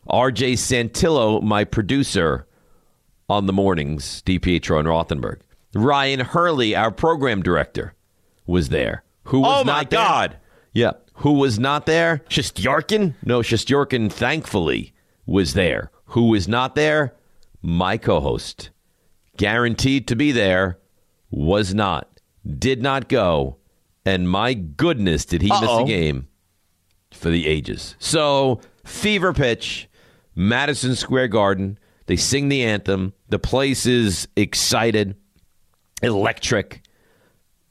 [0.08, 2.46] RJ Santillo, my producer
[3.28, 5.40] on the mornings, DiPietro and Rothenberg.
[5.74, 7.94] Ryan Hurley, our program director,
[8.46, 9.04] was there.
[9.24, 10.00] Who was oh not there?
[10.00, 10.28] oh my there?
[10.28, 10.36] God.
[10.72, 10.92] Yeah.
[11.16, 12.22] Who was not there?
[12.28, 13.14] Shesterkin?
[13.24, 14.92] No, Shesterkin, thankfully,
[15.26, 15.90] was there.
[16.06, 17.14] Who was not there?
[17.60, 18.70] My co host.
[19.36, 20.78] Guaranteed to be there,
[21.30, 22.20] was not.
[22.58, 23.56] Did not go.
[24.04, 25.84] And my goodness, did he miss Uh-oh.
[25.84, 26.28] a game
[27.14, 27.94] for the ages.
[27.98, 29.88] So, fever pitch,
[30.34, 31.78] Madison Square Garden.
[32.06, 33.12] They sing the anthem.
[33.28, 35.16] The place is excited,
[36.02, 36.81] electric.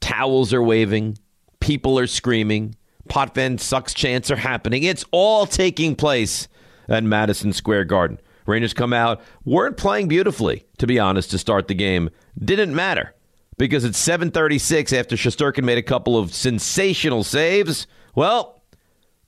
[0.02, 1.16] Towels are waving.
[1.60, 2.74] People are screaming.
[3.08, 4.82] pot Potvin sucks chants are happening.
[4.82, 6.48] It's all taking place
[6.88, 8.20] at Madison Square Garden.
[8.44, 12.10] Rangers come out, weren't playing beautifully, to be honest, to start the game.
[12.38, 13.14] Didn't matter
[13.56, 17.86] because it's 736 after Shesterkin made a couple of sensational saves.
[18.16, 18.60] Well,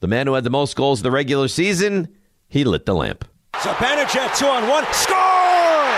[0.01, 2.09] the man who had the most goals of the regular season,
[2.49, 3.25] he lit the lamp.
[3.55, 4.85] Zibanejad two on one.
[4.93, 5.95] Score!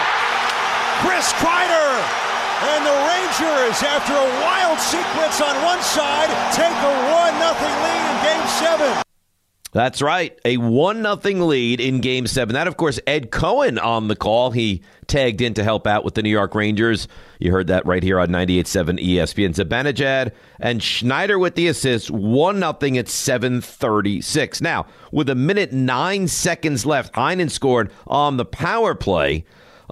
[1.01, 2.26] Chris Kreider!
[2.63, 8.03] And the Rangers, after a wild sequence on one side, take a 1 0 lead
[8.11, 9.03] in game seven.
[9.73, 10.39] That's right.
[10.47, 12.55] A 1 nothing lead in game seven.
[12.55, 14.53] That, of course, Ed Cohen on the call.
[14.53, 17.09] He tagged in to help out with the New York Rangers.
[17.41, 19.55] You heard that right here on 98.7 ESPN.
[19.55, 22.11] Zibanejad and Schneider with the assist.
[22.11, 24.63] 1 nothing at 736.
[24.63, 29.45] Now, with a minute nine seconds left, Heinen scored on the power play.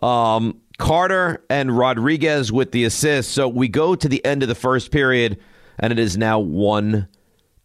[0.03, 3.31] Um, Carter and Rodrigues with the assist.
[3.31, 5.39] So we go to the end of the first period,
[5.79, 7.09] and it is now 1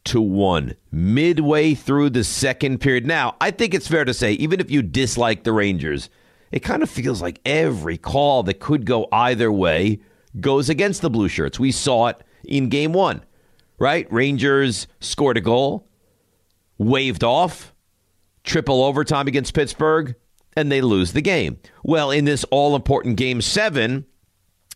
[0.06, 3.06] to one midway through the second period.
[3.06, 6.10] Now, I think it's fair to say, even if you dislike the Rangers,
[6.52, 10.00] it kind of feels like every call that could go either way
[10.40, 11.60] goes against the Blue Shirts.
[11.60, 13.24] We saw it in game one,
[13.78, 14.12] right?
[14.12, 15.88] Rangers scored a goal,
[16.78, 17.74] waved off,
[18.44, 20.16] triple overtime against Pittsburgh,
[20.60, 21.58] and they lose the game.
[21.84, 24.06] Well, in this all important game seven,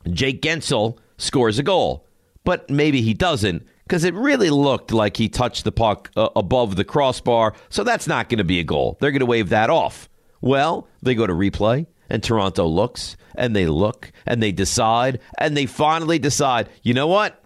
[0.09, 2.07] Jake Guentzel scores a goal,
[2.43, 6.75] but maybe he doesn't because it really looked like he touched the puck uh, above
[6.75, 7.53] the crossbar.
[7.69, 8.97] So that's not going to be a goal.
[8.99, 10.09] They're going to wave that off.
[10.41, 15.55] Well, they go to replay, and Toronto looks, and they look, and they decide, and
[15.55, 17.42] they finally decide, you know what?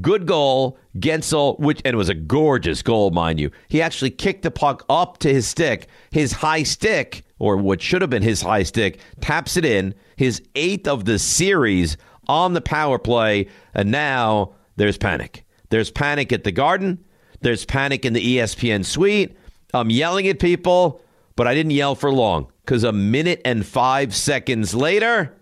[0.00, 3.50] Good goal, Guentzel, which and it was a gorgeous goal, mind you.
[3.68, 5.88] He actually kicked the puck up to his stick.
[6.10, 9.94] His high stick, or what should have been his high stick, taps it in.
[10.16, 11.96] His eighth of the series
[12.28, 15.44] on the power play, and now there's panic.
[15.70, 17.04] There's panic at the Garden.
[17.40, 19.36] There's panic in the ESPN suite.
[19.74, 21.00] I'm yelling at people,
[21.36, 25.34] but I didn't yell for long because a minute and five seconds later,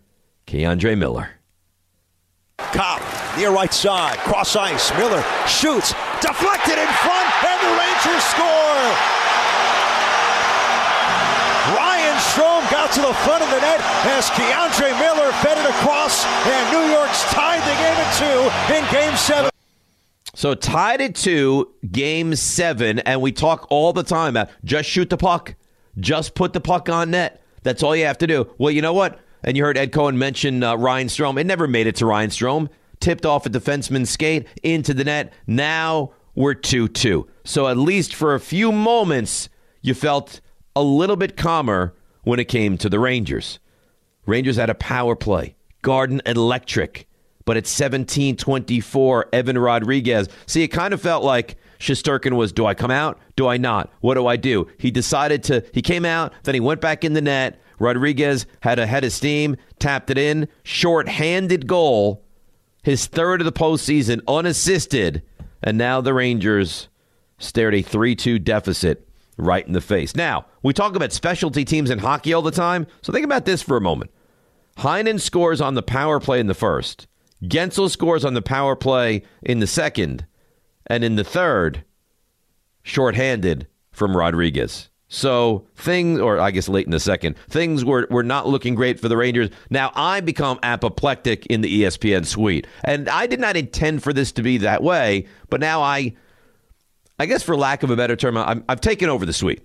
[0.47, 1.36] K'Andre Miller.
[2.59, 3.03] Copp,
[3.37, 4.91] near right side, cross ice.
[4.97, 5.93] Miller shoots,
[6.23, 8.81] deflected in front, and the Rangers score.
[11.77, 16.25] Ryan Strome got to the front of the net as K'Andre Miller fed it across,
[16.25, 19.51] and New York's tied the game at two in game seven.
[20.35, 25.11] So tied at two, game seven, and we talk all the time about just shoot
[25.11, 25.55] the puck,
[26.01, 27.43] just put the puck on net.
[27.65, 28.49] That's all you have to do.
[28.57, 29.21] Well, you know what?
[29.47, 31.41] And you heard Ed Cohen mention uh, Ryan Strome.
[31.41, 32.69] It never made it to Ryan Strome.
[32.99, 35.33] Tipped off a defenseman's skate into the net.
[35.47, 37.27] Now we're 2 2.
[37.45, 39.49] So at least for a few moments,
[39.83, 40.41] you felt
[40.75, 43.61] a little bit calmer when it came to the Rangers.
[44.27, 47.07] Rangers had a power play, Garden electric.
[47.45, 50.29] But at 17 24, Evan Rodrigues.
[50.47, 53.21] See, it kind of felt like Shesterkin was do I come out?
[53.37, 53.93] Do I not?
[54.01, 54.67] What do I do?
[54.79, 57.61] He decided to, he came out, then he went back in the net.
[57.79, 62.25] Rodrigues had a head of steam, tapped it in, short-handed goal,
[62.83, 65.23] his third of the postseason, unassisted.
[65.63, 66.89] And now the Rangers
[67.39, 70.17] stared a 3 2 deficit right in the face.
[70.17, 73.63] Now, we talk about specialty teams in hockey all the time, so think about this
[73.63, 74.11] for a moment.
[74.79, 77.07] Heinen scores on the power play in the first.
[77.43, 80.27] Guentzel scores on the power play in the second.
[80.87, 81.85] And in the third,
[82.83, 84.89] shorthanded from Rodrigues.
[85.09, 88.99] So things, or I guess late in the second, things were, were not looking great
[88.99, 89.51] for the Rangers.
[89.71, 92.67] Now I become apoplectic in the ESPN suite.
[92.83, 96.15] And I did not intend for this to be that way, but now I,
[97.21, 99.65] I guess for lack of a better term, I'm, I've taken over the suite.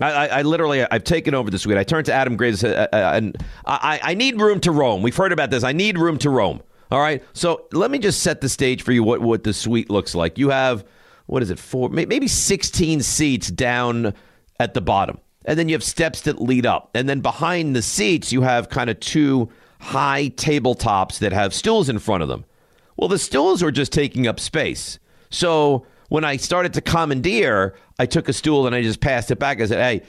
[0.00, 1.78] I, I, I literally, I've taken over the suite.
[1.78, 5.02] I turned to Adam Graves uh, uh, and I, I need room to roam.
[5.02, 5.64] We've heard about this.
[5.64, 6.62] I need room to roam.
[6.90, 7.22] All right.
[7.32, 10.36] So let me just set the stage for you what, what the suite looks like.
[10.36, 10.84] You have,
[11.26, 14.14] what is it, four, maybe 16 seats down
[14.60, 15.18] at the bottom.
[15.44, 16.90] And then you have steps that lead up.
[16.94, 21.88] And then behind the seats, you have kind of two high tabletops that have stools
[21.88, 22.44] in front of them.
[22.96, 24.98] Well, the stools were just taking up space.
[25.30, 29.38] So when I started to commandeer, I took a stool and I just passed it
[29.38, 29.60] back.
[29.60, 30.06] I said, "Hey,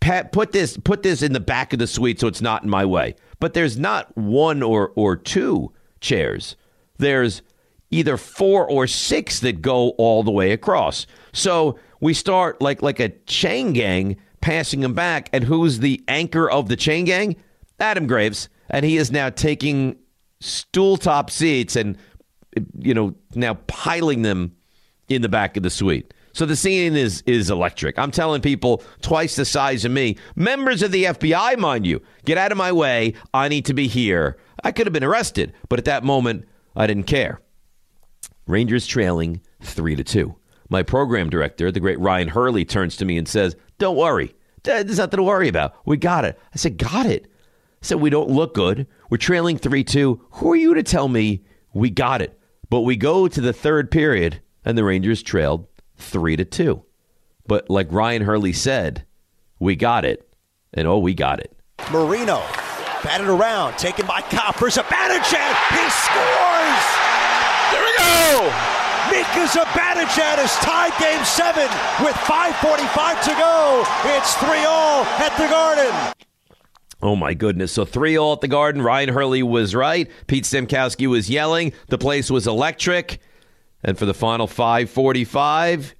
[0.00, 2.70] Pat, put this put this in the back of the suite so it's not in
[2.70, 6.56] my way." But there's not one or or two chairs.
[6.98, 7.42] There's
[7.90, 11.06] either four or six that go all the way across.
[11.32, 16.50] So we start like like a chain gang passing them back, and who's the anchor
[16.50, 17.36] of the chain gang?
[17.78, 19.96] Adam Graves, and he is now taking
[20.40, 21.96] stool top seats and
[22.78, 24.54] you know now piling them
[25.08, 26.12] in the back of the suite.
[26.32, 27.98] So the scene is is electric.
[27.98, 32.36] I'm telling people twice the size of me, members of the FBI, mind you, get
[32.38, 33.14] out of my way.
[33.32, 34.36] I need to be here.
[34.62, 37.40] I could have been arrested, but at that moment, I didn't care.
[38.46, 40.36] Rangers trailing three to two.
[40.68, 44.98] My program director, the great Ryan Hurley, turns to me and says, "Don't worry, there's
[44.98, 45.74] nothing to worry about.
[45.84, 47.26] We got it." I said, "Got it."
[47.82, 48.86] I said, "We don't look good.
[49.10, 50.22] We're trailing three two.
[50.32, 53.90] Who are you to tell me we got it?" But we go to the third
[53.90, 56.82] period, and the Rangers trailed three to two.
[57.46, 59.04] But like Ryan Hurley said,
[59.58, 60.28] we got it,
[60.74, 61.56] and oh, we got it.
[61.90, 62.42] Marino
[63.02, 64.76] batted around, taken by Coppers.
[64.76, 67.05] Zibanejad, he scores!
[68.06, 68.52] Go!
[69.10, 71.68] Mika Zibanejad has tied Game Seven
[72.04, 73.84] with 5:45 to go.
[74.16, 76.12] It's three all at the Garden.
[77.02, 77.72] Oh my goodness.
[77.72, 78.80] So 3 all at the Garden.
[78.82, 80.10] Ryan Hurley was right.
[80.26, 81.72] Pete Stemkowski was yelling.
[81.88, 83.20] The place was electric.
[83.84, 85.94] And for the final 545,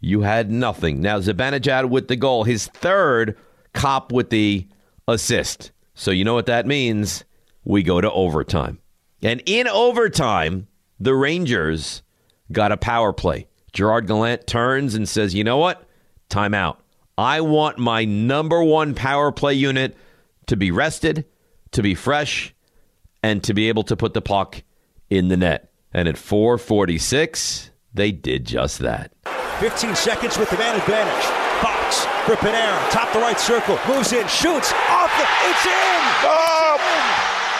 [0.00, 1.00] you had nothing.
[1.00, 3.38] Now Zibanejad with the goal, his third,
[3.72, 4.66] Copp with the
[5.06, 5.70] assist.
[5.94, 7.24] So you know what that means?
[7.64, 8.80] We go to overtime.
[9.22, 10.66] And in overtime,
[11.00, 12.02] the Rangers
[12.52, 13.46] got a power play.
[13.72, 15.88] Gerard Gallant turns and says, "You know what?
[16.28, 16.76] Timeout.
[17.16, 19.96] I want my number 1 power play unit
[20.46, 21.24] to be rested,
[21.72, 22.54] to be fresh,
[23.22, 24.62] and to be able to put the puck
[25.08, 25.70] in the net.
[25.92, 29.12] And at 446, they did just that.
[29.58, 31.24] 15 seconds with the man advantage.
[31.60, 36.00] Fox for Panarin, top the right circle, moves in, shoots, off the, it's in!
[36.24, 36.78] Oh!
[36.78, 36.99] It's in!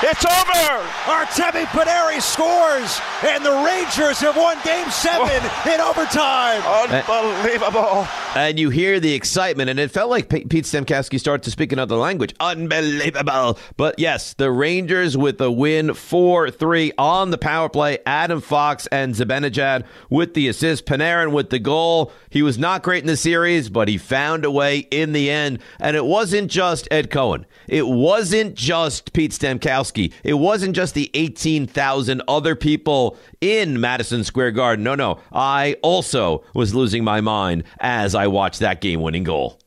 [0.02, 0.82] It's over!
[1.04, 5.26] Artemi Panarin scores, and the Rangers have won Game 7
[5.70, 6.62] in overtime.
[6.62, 8.08] Unbelievable.
[8.34, 11.72] And you hear the excitement, and it felt like P- Pete Stemkowski started to speak
[11.72, 12.34] another language.
[12.40, 13.58] Unbelievable.
[13.76, 17.98] But yes, the Rangers with a win 4 3 on the power play.
[18.06, 20.86] Adam Fox and Zibanejad with the assist.
[20.86, 22.10] Panarin with the goal.
[22.30, 25.58] He was not great in the series, but he found a way in the end.
[25.78, 29.89] And it wasn't just Ed Cohen, it wasn't just Pete Stemkowski.
[29.98, 34.84] It wasn't just the 18,000 other people in Madison Square Garden.
[34.84, 35.20] No, no.
[35.32, 39.58] I also was losing my mind as I watched that game winning goal.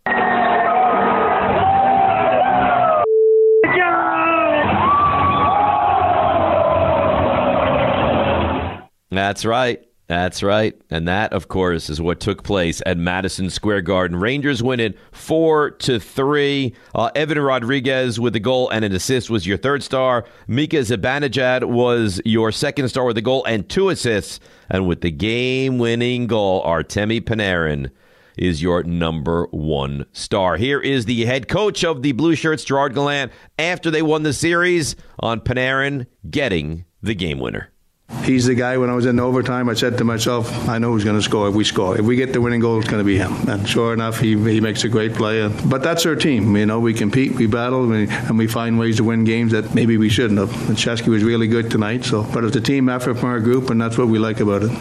[9.11, 9.85] That's right.
[10.07, 10.79] That's right.
[10.89, 14.19] And that, of course, is what took place at Madison Square Garden.
[14.19, 16.73] Rangers win it four to three.
[16.93, 20.25] Uh, Evan Rodrigues with the goal and an assist was your third star.
[20.45, 24.41] Mika Zibanejad was your second star with the goal and two assists.
[24.69, 27.89] And with the game winning goal, Artemi Panarin
[28.37, 30.57] is your number one star.
[30.57, 34.33] Here is the head coach of the Blue Shirts, Gerard Gallant, after they won the
[34.33, 37.72] series on Panarin getting the game winner.
[38.23, 41.03] He's the guy when I was in overtime, I said to myself, I know who's
[41.03, 41.97] going to score if we score.
[41.97, 43.33] If we get the winning goal, it's going to be him.
[43.49, 45.45] And sure enough, he, he makes a great play.
[45.65, 46.55] But that's our team.
[46.55, 49.97] You know, we compete, we battle, and we find ways to win games that maybe
[49.97, 50.69] we shouldn't have.
[50.69, 52.05] And Shesty was really good tonight.
[52.05, 54.63] So, But it's a team effort from our group, and that's what we like about
[54.63, 54.71] it.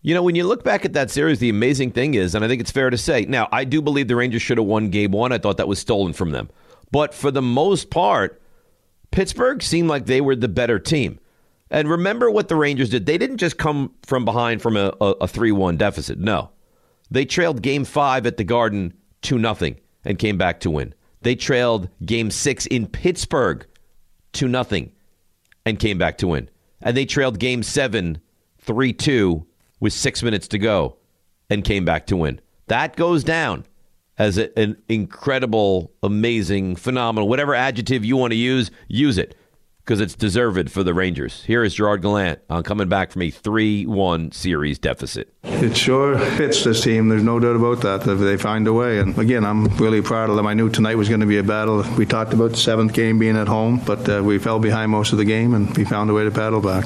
[0.00, 2.48] You know, when you look back at that series, the amazing thing is, and I
[2.48, 5.10] think it's fair to say, now, I do believe the Rangers should have won game
[5.10, 5.32] one.
[5.32, 6.48] I thought that was stolen from them.
[6.90, 8.40] But for the most part,
[9.10, 11.19] Pittsburgh seemed like they were the better team.
[11.70, 13.06] And remember what the Rangers did.
[13.06, 16.18] They didn't just come from behind from a, a, 3 1 deficit.
[16.18, 16.50] No.
[17.10, 20.94] They trailed game five at the Garden 2 0 and came back to win.
[21.22, 23.66] They trailed game six in Pittsburgh
[24.32, 24.88] 2 0
[25.64, 26.48] and came back to win.
[26.82, 28.20] And they trailed game seven
[28.58, 29.46] 3 2
[29.78, 30.96] with six minutes to go
[31.48, 32.40] and came back to win.
[32.66, 33.64] That goes down
[34.18, 39.36] as a, an incredible, amazing, phenomenal, whatever adjective you want to use, use it
[39.90, 41.42] because it's deserved for the Rangers.
[41.42, 45.34] Here is Gerard Gallant on coming back from a 3 1 series deficit.
[45.42, 47.08] It sure fits this team.
[47.08, 48.08] There's no doubt about that.
[48.08, 50.46] If they find a way, and again, I'm really proud of them.
[50.46, 51.82] I knew tonight was going to be a battle.
[51.98, 55.10] We talked about the seventh game being at home, but uh, we fell behind most
[55.10, 56.84] of the game, and we found a way to battle back.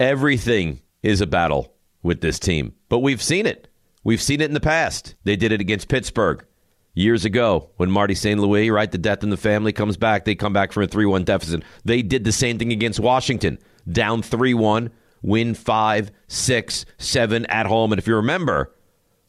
[0.00, 3.68] Everything is a battle with this team, but we've seen it.
[4.04, 5.16] We've seen it in the past.
[5.24, 6.46] They did it against Pittsburgh
[6.94, 8.40] years ago when Marty St.
[8.40, 10.24] Louis, right, the death in the family comes back.
[10.24, 11.62] They come back from a 3 1 deficit.
[11.84, 13.58] They did the same thing against Washington,
[13.90, 14.90] down 3 1,
[15.22, 17.92] win 5, 6, 7 at home.
[17.92, 18.74] And if you remember,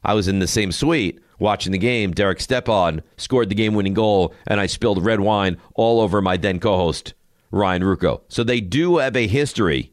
[0.04, 2.12] I was in the same suite watching the game.
[2.12, 6.38] Derek Stepan scored the game winning goal, and I spilled red wine all over my
[6.38, 7.14] then co host,
[7.52, 8.22] Ryan Ruocco.
[8.28, 9.92] So they do have a history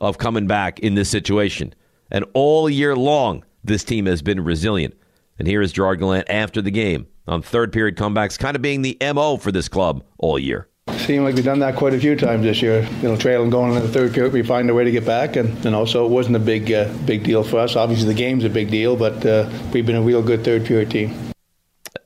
[0.00, 1.74] of coming back in this situation.
[2.10, 4.94] And all year long, this team has been resilient.
[5.42, 8.82] And here is Gerard Gallant after the game on third period comebacks, kind of being
[8.82, 10.68] the MO for this club all year.
[10.98, 12.88] Seemed like we've done that quite a few times this year.
[13.02, 15.34] You know, trailing going in the third period, we find a way to get back,
[15.34, 17.74] and you know, so it wasn't a big, uh, big deal for us.
[17.74, 20.92] Obviously, the game's a big deal, but uh, we've been a real good third period
[20.92, 21.12] team.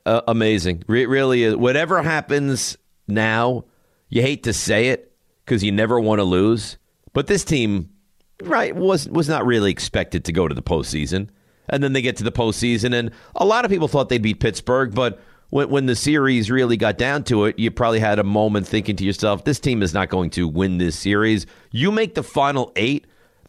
[0.07, 1.57] Uh, amazing, Re- really is.
[1.57, 3.67] Whatever happens now,
[4.09, 5.13] you hate to say it
[5.45, 6.79] because you never want to lose,
[7.13, 7.91] but this team,
[8.43, 11.29] right, was was not really expected to go to the postseason
[11.69, 12.95] and then they get to the postseason.
[12.95, 16.77] And a lot of people thought they'd beat Pittsburgh, but when, when the series really
[16.77, 19.95] got down to it, you probably had a moment thinking to yourself, this team is
[19.95, 21.47] not going to win this series.
[21.71, 23.07] You make the final eight,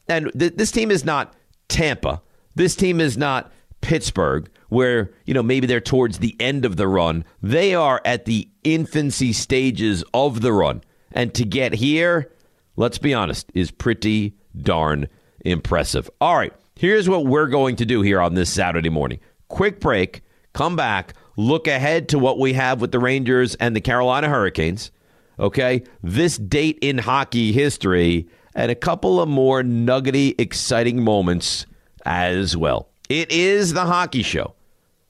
[0.08, 1.34] and th- this team is not
[1.68, 2.22] Tampa.
[2.56, 3.52] This team is not
[3.82, 7.24] Pittsburgh, where, you know, maybe they're towards the end of the run.
[7.42, 10.82] They are at the infancy stages of the run.
[11.12, 12.32] And to get here,
[12.76, 15.08] let's be honest, is pretty darn
[15.46, 16.10] impressive.
[16.20, 16.54] All right.
[16.78, 19.20] Here's what we're going to do here on this Saturday morning.
[19.48, 20.22] Quick break,
[20.54, 24.92] come back, look ahead to what we have with the Rangers and the Carolina Hurricanes.
[25.40, 25.82] Okay?
[26.04, 31.66] This date in hockey history and a couple of more nuggety, exciting moments
[32.06, 32.90] as well.
[33.10, 34.54] It is the hockey show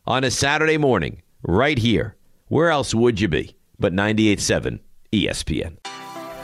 [0.05, 2.15] on a Saturday morning, right here.
[2.47, 4.79] Where else would you be but 98.7
[5.11, 5.77] ESPN?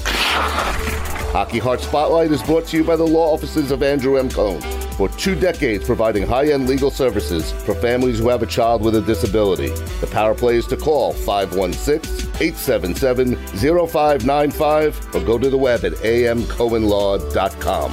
[1.30, 4.28] Hockey Heart Spotlight is brought to you by the law offices of Andrew M.
[4.28, 4.60] Cohen.
[4.92, 8.96] For two decades, providing high end legal services for families who have a child with
[8.96, 9.68] a disability.
[10.00, 15.92] The power play is to call 516 877 0595 or go to the web at
[15.92, 17.92] amcohenlaw.com.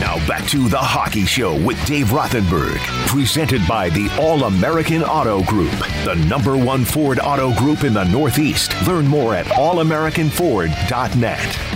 [0.00, 2.76] Now back to the Hockey Show with Dave Rothenberg,
[3.08, 5.70] presented by the All American Auto Group,
[6.04, 8.72] the number one Ford auto group in the Northeast.
[8.86, 11.75] Learn more at allamericanford.net.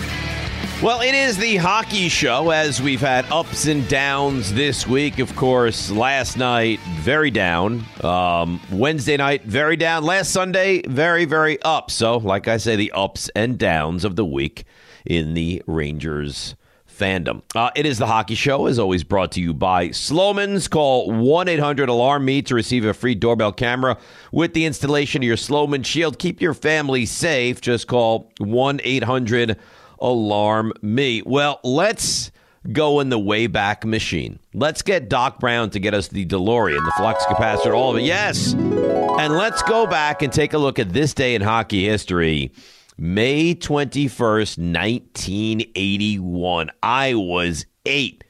[0.82, 5.18] Well, it is the hockey show as we've had ups and downs this week.
[5.18, 7.84] Of course, last night, very down.
[8.02, 10.04] Um, Wednesday night, very down.
[10.04, 11.90] Last Sunday, very, very up.
[11.90, 14.64] So, like I say, the ups and downs of the week
[15.04, 16.54] in the Rangers
[16.90, 17.42] fandom.
[17.54, 20.66] Uh, it is the hockey show, as always, brought to you by Slomin's.
[20.66, 23.98] Call 1 800 Alarm Me to receive a free doorbell camera
[24.32, 26.18] with the installation of your Slomin's Shield.
[26.18, 27.60] Keep your family safe.
[27.60, 29.58] Just call 1 800
[30.00, 31.22] Alarm Me.
[31.24, 32.30] Well, let's
[32.72, 34.38] go in the Wayback Machine.
[34.54, 38.02] Let's get Doc Brown to get us the DeLorean, the flux capacitor, all of it.
[38.02, 38.52] Yes.
[38.52, 42.52] And let's go back and take a look at this day in hockey history.
[42.98, 46.70] May 21st, 1981.
[46.82, 48.24] I was eight.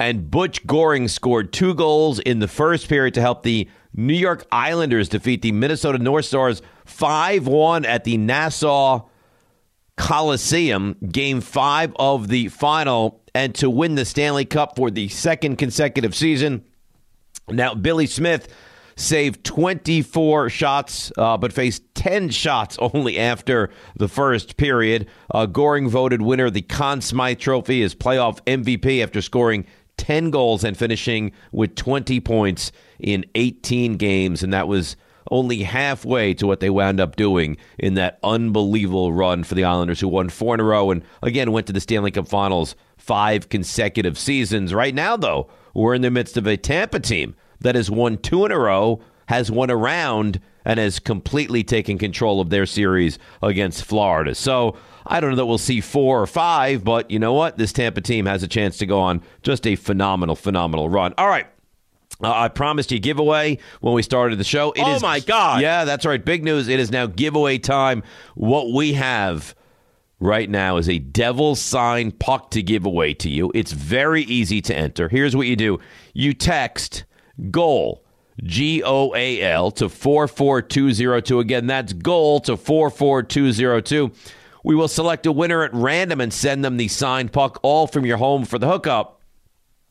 [0.00, 4.46] And Butch Goring scored two goals in the first period to help the New York
[4.52, 9.07] Islanders defeat the Minnesota North Stars 5 1 at the Nassau
[9.98, 15.56] Coliseum, game five of the final, and to win the Stanley Cup for the second
[15.56, 16.64] consecutive season.
[17.50, 18.48] Now, Billy Smith
[18.94, 25.08] saved 24 shots, uh, but faced 10 shots only after the first period.
[25.34, 30.30] Uh, Goring voted winner of the Conn Smythe Trophy as playoff MVP after scoring 10
[30.30, 32.70] goals and finishing with 20 points
[33.00, 34.44] in 18 games.
[34.44, 34.96] And that was
[35.30, 40.00] only halfway to what they wound up doing in that unbelievable run for the Islanders,
[40.00, 43.48] who won four in a row and again went to the Stanley Cup Finals five
[43.48, 44.74] consecutive seasons.
[44.74, 48.44] Right now, though, we're in the midst of a Tampa team that has won two
[48.44, 53.18] in a row, has won a round, and has completely taken control of their series
[53.42, 54.34] against Florida.
[54.34, 54.76] So
[55.06, 57.56] I don't know that we'll see four or five, but you know what?
[57.56, 61.14] This Tampa team has a chance to go on just a phenomenal, phenomenal run.
[61.16, 61.46] All right.
[62.22, 64.72] Uh, I promised you giveaway when we started the show.
[64.72, 65.60] It oh is, my God!
[65.60, 66.24] Yeah, that's right.
[66.24, 66.68] Big news!
[66.68, 68.02] It is now giveaway time.
[68.34, 69.54] What we have
[70.18, 73.52] right now is a devil sign puck to give away to you.
[73.54, 75.08] It's very easy to enter.
[75.08, 75.78] Here's what you do:
[76.12, 77.04] you text
[77.52, 78.04] goal
[78.42, 81.38] G O A L to four four two zero two.
[81.38, 84.10] Again, that's goal to four four two zero two.
[84.64, 88.04] We will select a winner at random and send them the signed puck, all from
[88.04, 89.17] your home for the hookup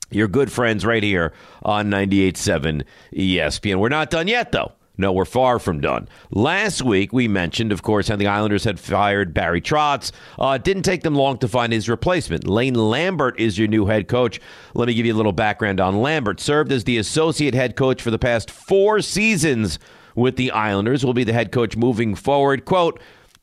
[0.10, 1.34] your good friends right here
[1.64, 2.84] on 98.7
[3.14, 3.80] ESPN.
[3.80, 4.74] We're not done yet, though.
[5.00, 6.08] No, we're far from done.
[6.32, 10.12] Last week, we mentioned, of course, how the Islanders had fired Barry Trotz.
[10.40, 12.48] Uh, it didn't take them long to find his replacement.
[12.48, 14.42] Lane Lambert is your new head coach.
[14.74, 16.40] Let me give you a little background on Lambert.
[16.40, 19.78] Served as the associate head coach for the past four seasons
[20.16, 21.06] with the Islanders.
[21.06, 22.66] Will be the head coach moving forward.
[22.66, 23.00] Quote,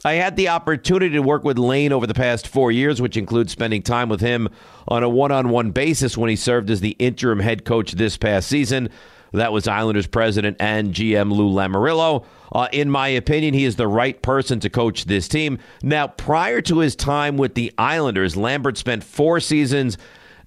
[0.07, 3.53] I had the opportunity to work with Lane over the past four years, which includes
[3.53, 4.51] spending time with him
[4.87, 8.19] on a one on one basis when he served as the interim head coach this
[8.19, 8.91] past season.
[9.33, 12.25] That was Islanders president and GM Lou Lamoriello.
[12.53, 15.59] Uh, in my opinion, he is the right person to coach this team.
[15.83, 19.97] Now, prior to his time with the Islanders, Lambert spent four seasons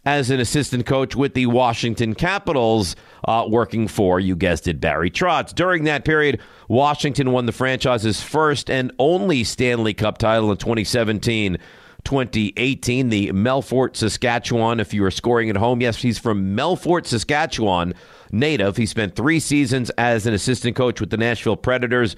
[0.06, 2.96] as an assistant coach with the Washington Capitals,
[3.26, 5.54] uh, working for, you guessed it, Barry Trotz.
[5.54, 11.58] During that period, Washington won the franchise's first and only Stanley Cup title in 2017.
[12.04, 14.80] 2018, the Melfort, Saskatchewan.
[14.80, 17.94] If you are scoring at home, yes, he's from Melfort, Saskatchewan,
[18.32, 18.78] native.
[18.78, 22.16] He spent three seasons as an assistant coach with the Nashville Predators.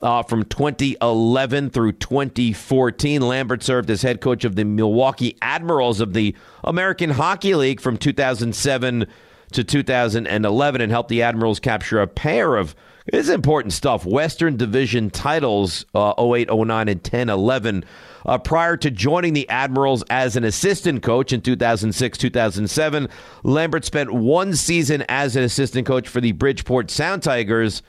[0.00, 6.12] Uh, from 2011 through 2014, Lambert served as head coach of the Milwaukee Admirals of
[6.12, 9.06] the American Hockey League from 2007
[9.52, 12.76] to 2011 and helped the Admirals capture a pair of
[13.10, 14.04] this is important stuff.
[14.04, 17.84] Western Division titles uh, 08, 09, and 10, 11.
[18.26, 23.08] Uh, prior to joining the Admirals as an assistant coach in 2006 2007,
[23.44, 27.82] Lambert spent one season as an assistant coach for the Bridgeport Sound Tigers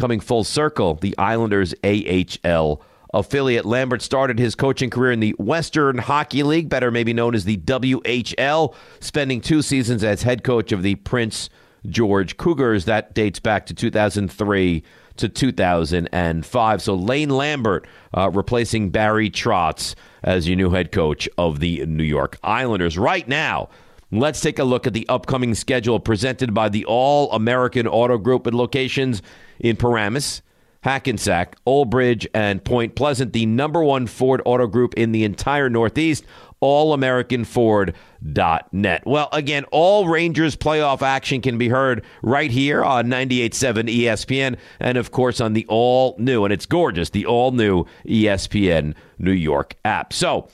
[0.00, 2.80] Coming full circle, the Islanders AHL
[3.12, 3.66] affiliate.
[3.66, 7.58] Lambert started his coaching career in the Western Hockey League, better maybe known as the
[7.58, 11.50] WHL, spending two seasons as head coach of the Prince
[11.84, 12.86] George Cougars.
[12.86, 14.82] That dates back to 2003
[15.18, 16.82] to 2005.
[16.82, 17.86] So Lane Lambert
[18.16, 22.96] uh, replacing Barry Trotz as your new head coach of the New York Islanders.
[22.96, 23.68] Right now,
[24.10, 28.46] let's take a look at the upcoming schedule presented by the All American Auto Group
[28.46, 29.22] at locations
[29.58, 30.42] in Paramus,
[30.82, 35.68] Hackensack, Old Bridge, and Point Pleasant, the number one Ford auto group in the entire
[35.68, 36.24] Northeast,
[36.62, 39.06] allamericanford.net.
[39.06, 44.96] Well, again, all Rangers playoff action can be heard right here on 98.7 ESPN and,
[44.96, 49.76] of course, on the all new, and it's gorgeous, the all new ESPN New York
[49.84, 50.14] app.
[50.14, 50.48] So,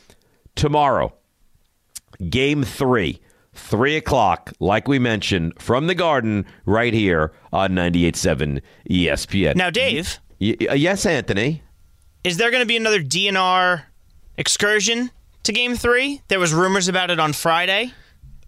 [0.57, 1.12] tomorrow,
[2.28, 3.20] game three
[3.57, 9.57] 3 o'clock, like we mentioned, from the Garden right here on 98.7 ESPN.
[9.57, 10.18] Now, Dave.
[10.40, 11.62] Y- y- yes, Anthony.
[12.24, 13.82] Is there going to be another DNR
[14.36, 15.11] excursion
[15.44, 16.22] to Game 3?
[16.28, 17.92] There was rumors about it on Friday.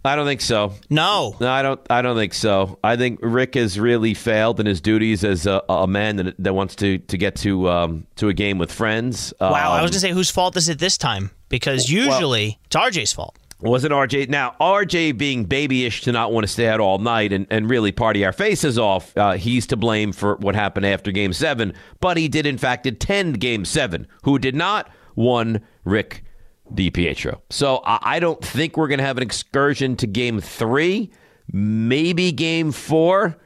[0.04, 0.72] I don't think so.
[0.88, 1.80] No, no, I don't.
[1.90, 2.78] I don't think so.
[2.84, 6.54] I think Rick has really failed in his duties as a, a man that, that
[6.54, 9.34] wants to to get to um, to a game with friends.
[9.40, 11.30] Wow, um, I was um, going to say whose fault is it this time?
[11.48, 13.36] Because usually well, it's RJ's fault.
[13.61, 17.46] Wasn't RJ now RJ being babyish to not want to stay out all night and,
[17.50, 19.16] and really party our faces off?
[19.16, 22.86] Uh, he's to blame for what happened after Game Seven, but he did in fact
[22.86, 24.06] attend Game Seven.
[24.22, 24.88] Who did not?
[25.14, 26.24] One Rick
[26.72, 27.40] DiPietro.
[27.50, 31.11] So I, I don't think we're going to have an excursion to Game Three,
[31.52, 33.36] maybe Game Four,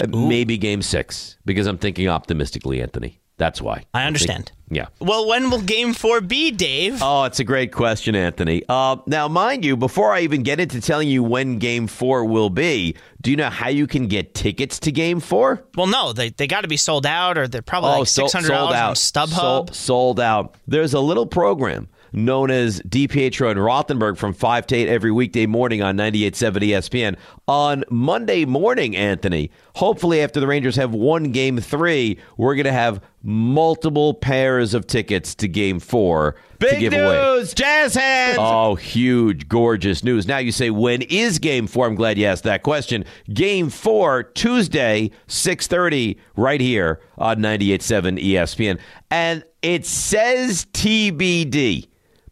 [0.00, 3.20] uh, maybe Game Six because I'm thinking optimistically, Anthony.
[3.38, 3.84] That's why.
[3.94, 4.50] I understand.
[4.68, 4.88] yeah.
[4.98, 6.98] Well, when will Game Four be, Dave?
[7.00, 8.64] Oh, it's a great question, Anthony.
[8.68, 12.50] Uh, now, mind you, before I even get into telling you when Game Four will
[12.50, 15.64] be, do you know how you can get tickets to Game Four?
[15.76, 18.32] Well, no, they they got to be sold out, or they're probably oh, like six
[18.32, 19.28] hundred dollars on StubHub.
[19.28, 20.56] Sold, sold out.
[20.66, 25.46] There's a little program known as DiPietro and Rothenberg from 5 to 8 every weekday
[25.46, 27.16] morning on 98.7 ESPN.
[27.48, 32.72] On Monday morning, Anthony, hopefully after the Rangers have won game three, we're going to
[32.72, 37.36] have multiple pairs of tickets to game four to Big give away.
[37.38, 38.36] news, jazz hands.
[38.38, 40.26] Oh, huge, gorgeous news.
[40.28, 41.86] Now you say, when is game four?
[41.86, 43.06] I'm glad you asked that question.
[43.32, 48.78] Game four, Tuesday, 6.30, right here on 98.7 ESPN.
[49.10, 51.88] And it says TBD,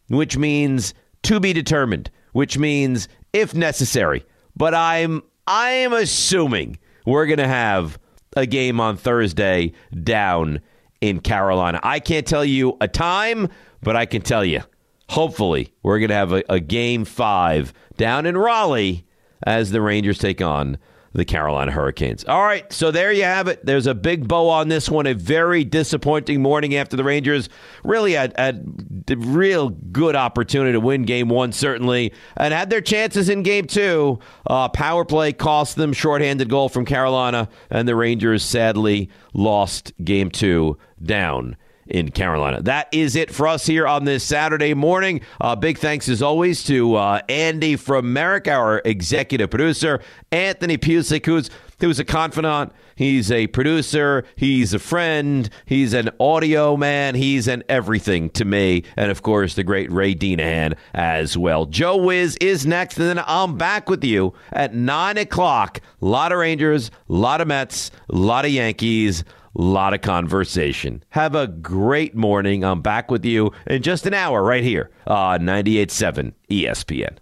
[0.09, 0.93] which means
[1.23, 4.23] to be determined, which means if necessary.
[4.57, 7.99] But I'm I'm assuming we're gonna have
[8.35, 10.61] a game on Thursday down
[11.01, 11.79] in Carolina.
[11.83, 13.49] I can't tell you a time,
[13.81, 14.61] but I can tell you,
[15.09, 19.05] hopefully, we're going to have a, a, game five down in Raleigh
[19.45, 20.77] as the Rangers take on
[21.13, 22.23] the Carolina Hurricanes.
[22.25, 23.65] All right, so there you have it.
[23.65, 25.07] There's a big bow on this one.
[25.07, 27.49] A very disappointing morning after the Rangers
[27.83, 32.81] really had, had a real good opportunity to win game one, certainly, and had their
[32.81, 34.19] chances in game two.
[34.45, 40.29] Uh, power play cost them shorthanded goal from Carolina, and the Rangers sadly lost game
[40.29, 41.55] two down
[41.89, 42.61] in Carolina.
[42.61, 45.21] That is it for us here on this Saturday morning.
[45.39, 49.99] Uh, big thanks as always to uh, Andy from Merrick, our executive producer,
[50.31, 52.73] Anthony Pusick, who's who's a confidant.
[52.95, 54.23] He's a producer.
[54.35, 55.47] He's a friend.
[55.65, 57.13] He's an audio man.
[57.13, 58.83] He's an everything to me.
[58.95, 61.67] And of course, the great Ray Dinahan as well.
[61.67, 62.97] Joe Wiz is next.
[62.97, 65.79] And then I'm back with you at 9 o'clock.
[66.01, 69.23] A lot of Rangers, a lot of Mets, a lot of Yankees
[69.61, 71.03] lot of conversation.
[71.09, 72.63] Have a great morning.
[72.63, 77.17] I'm back with you in just an hour right here on 98.7 ESPN.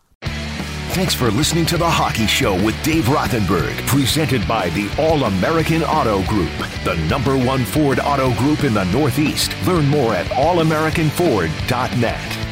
[0.96, 5.84] Thanks for listening to The Hockey Show with Dave Rothenberg, presented by the All American
[5.84, 6.50] Auto Group,
[6.86, 9.52] the number one Ford auto group in the Northeast.
[9.68, 12.45] Learn more at allamericanford.net.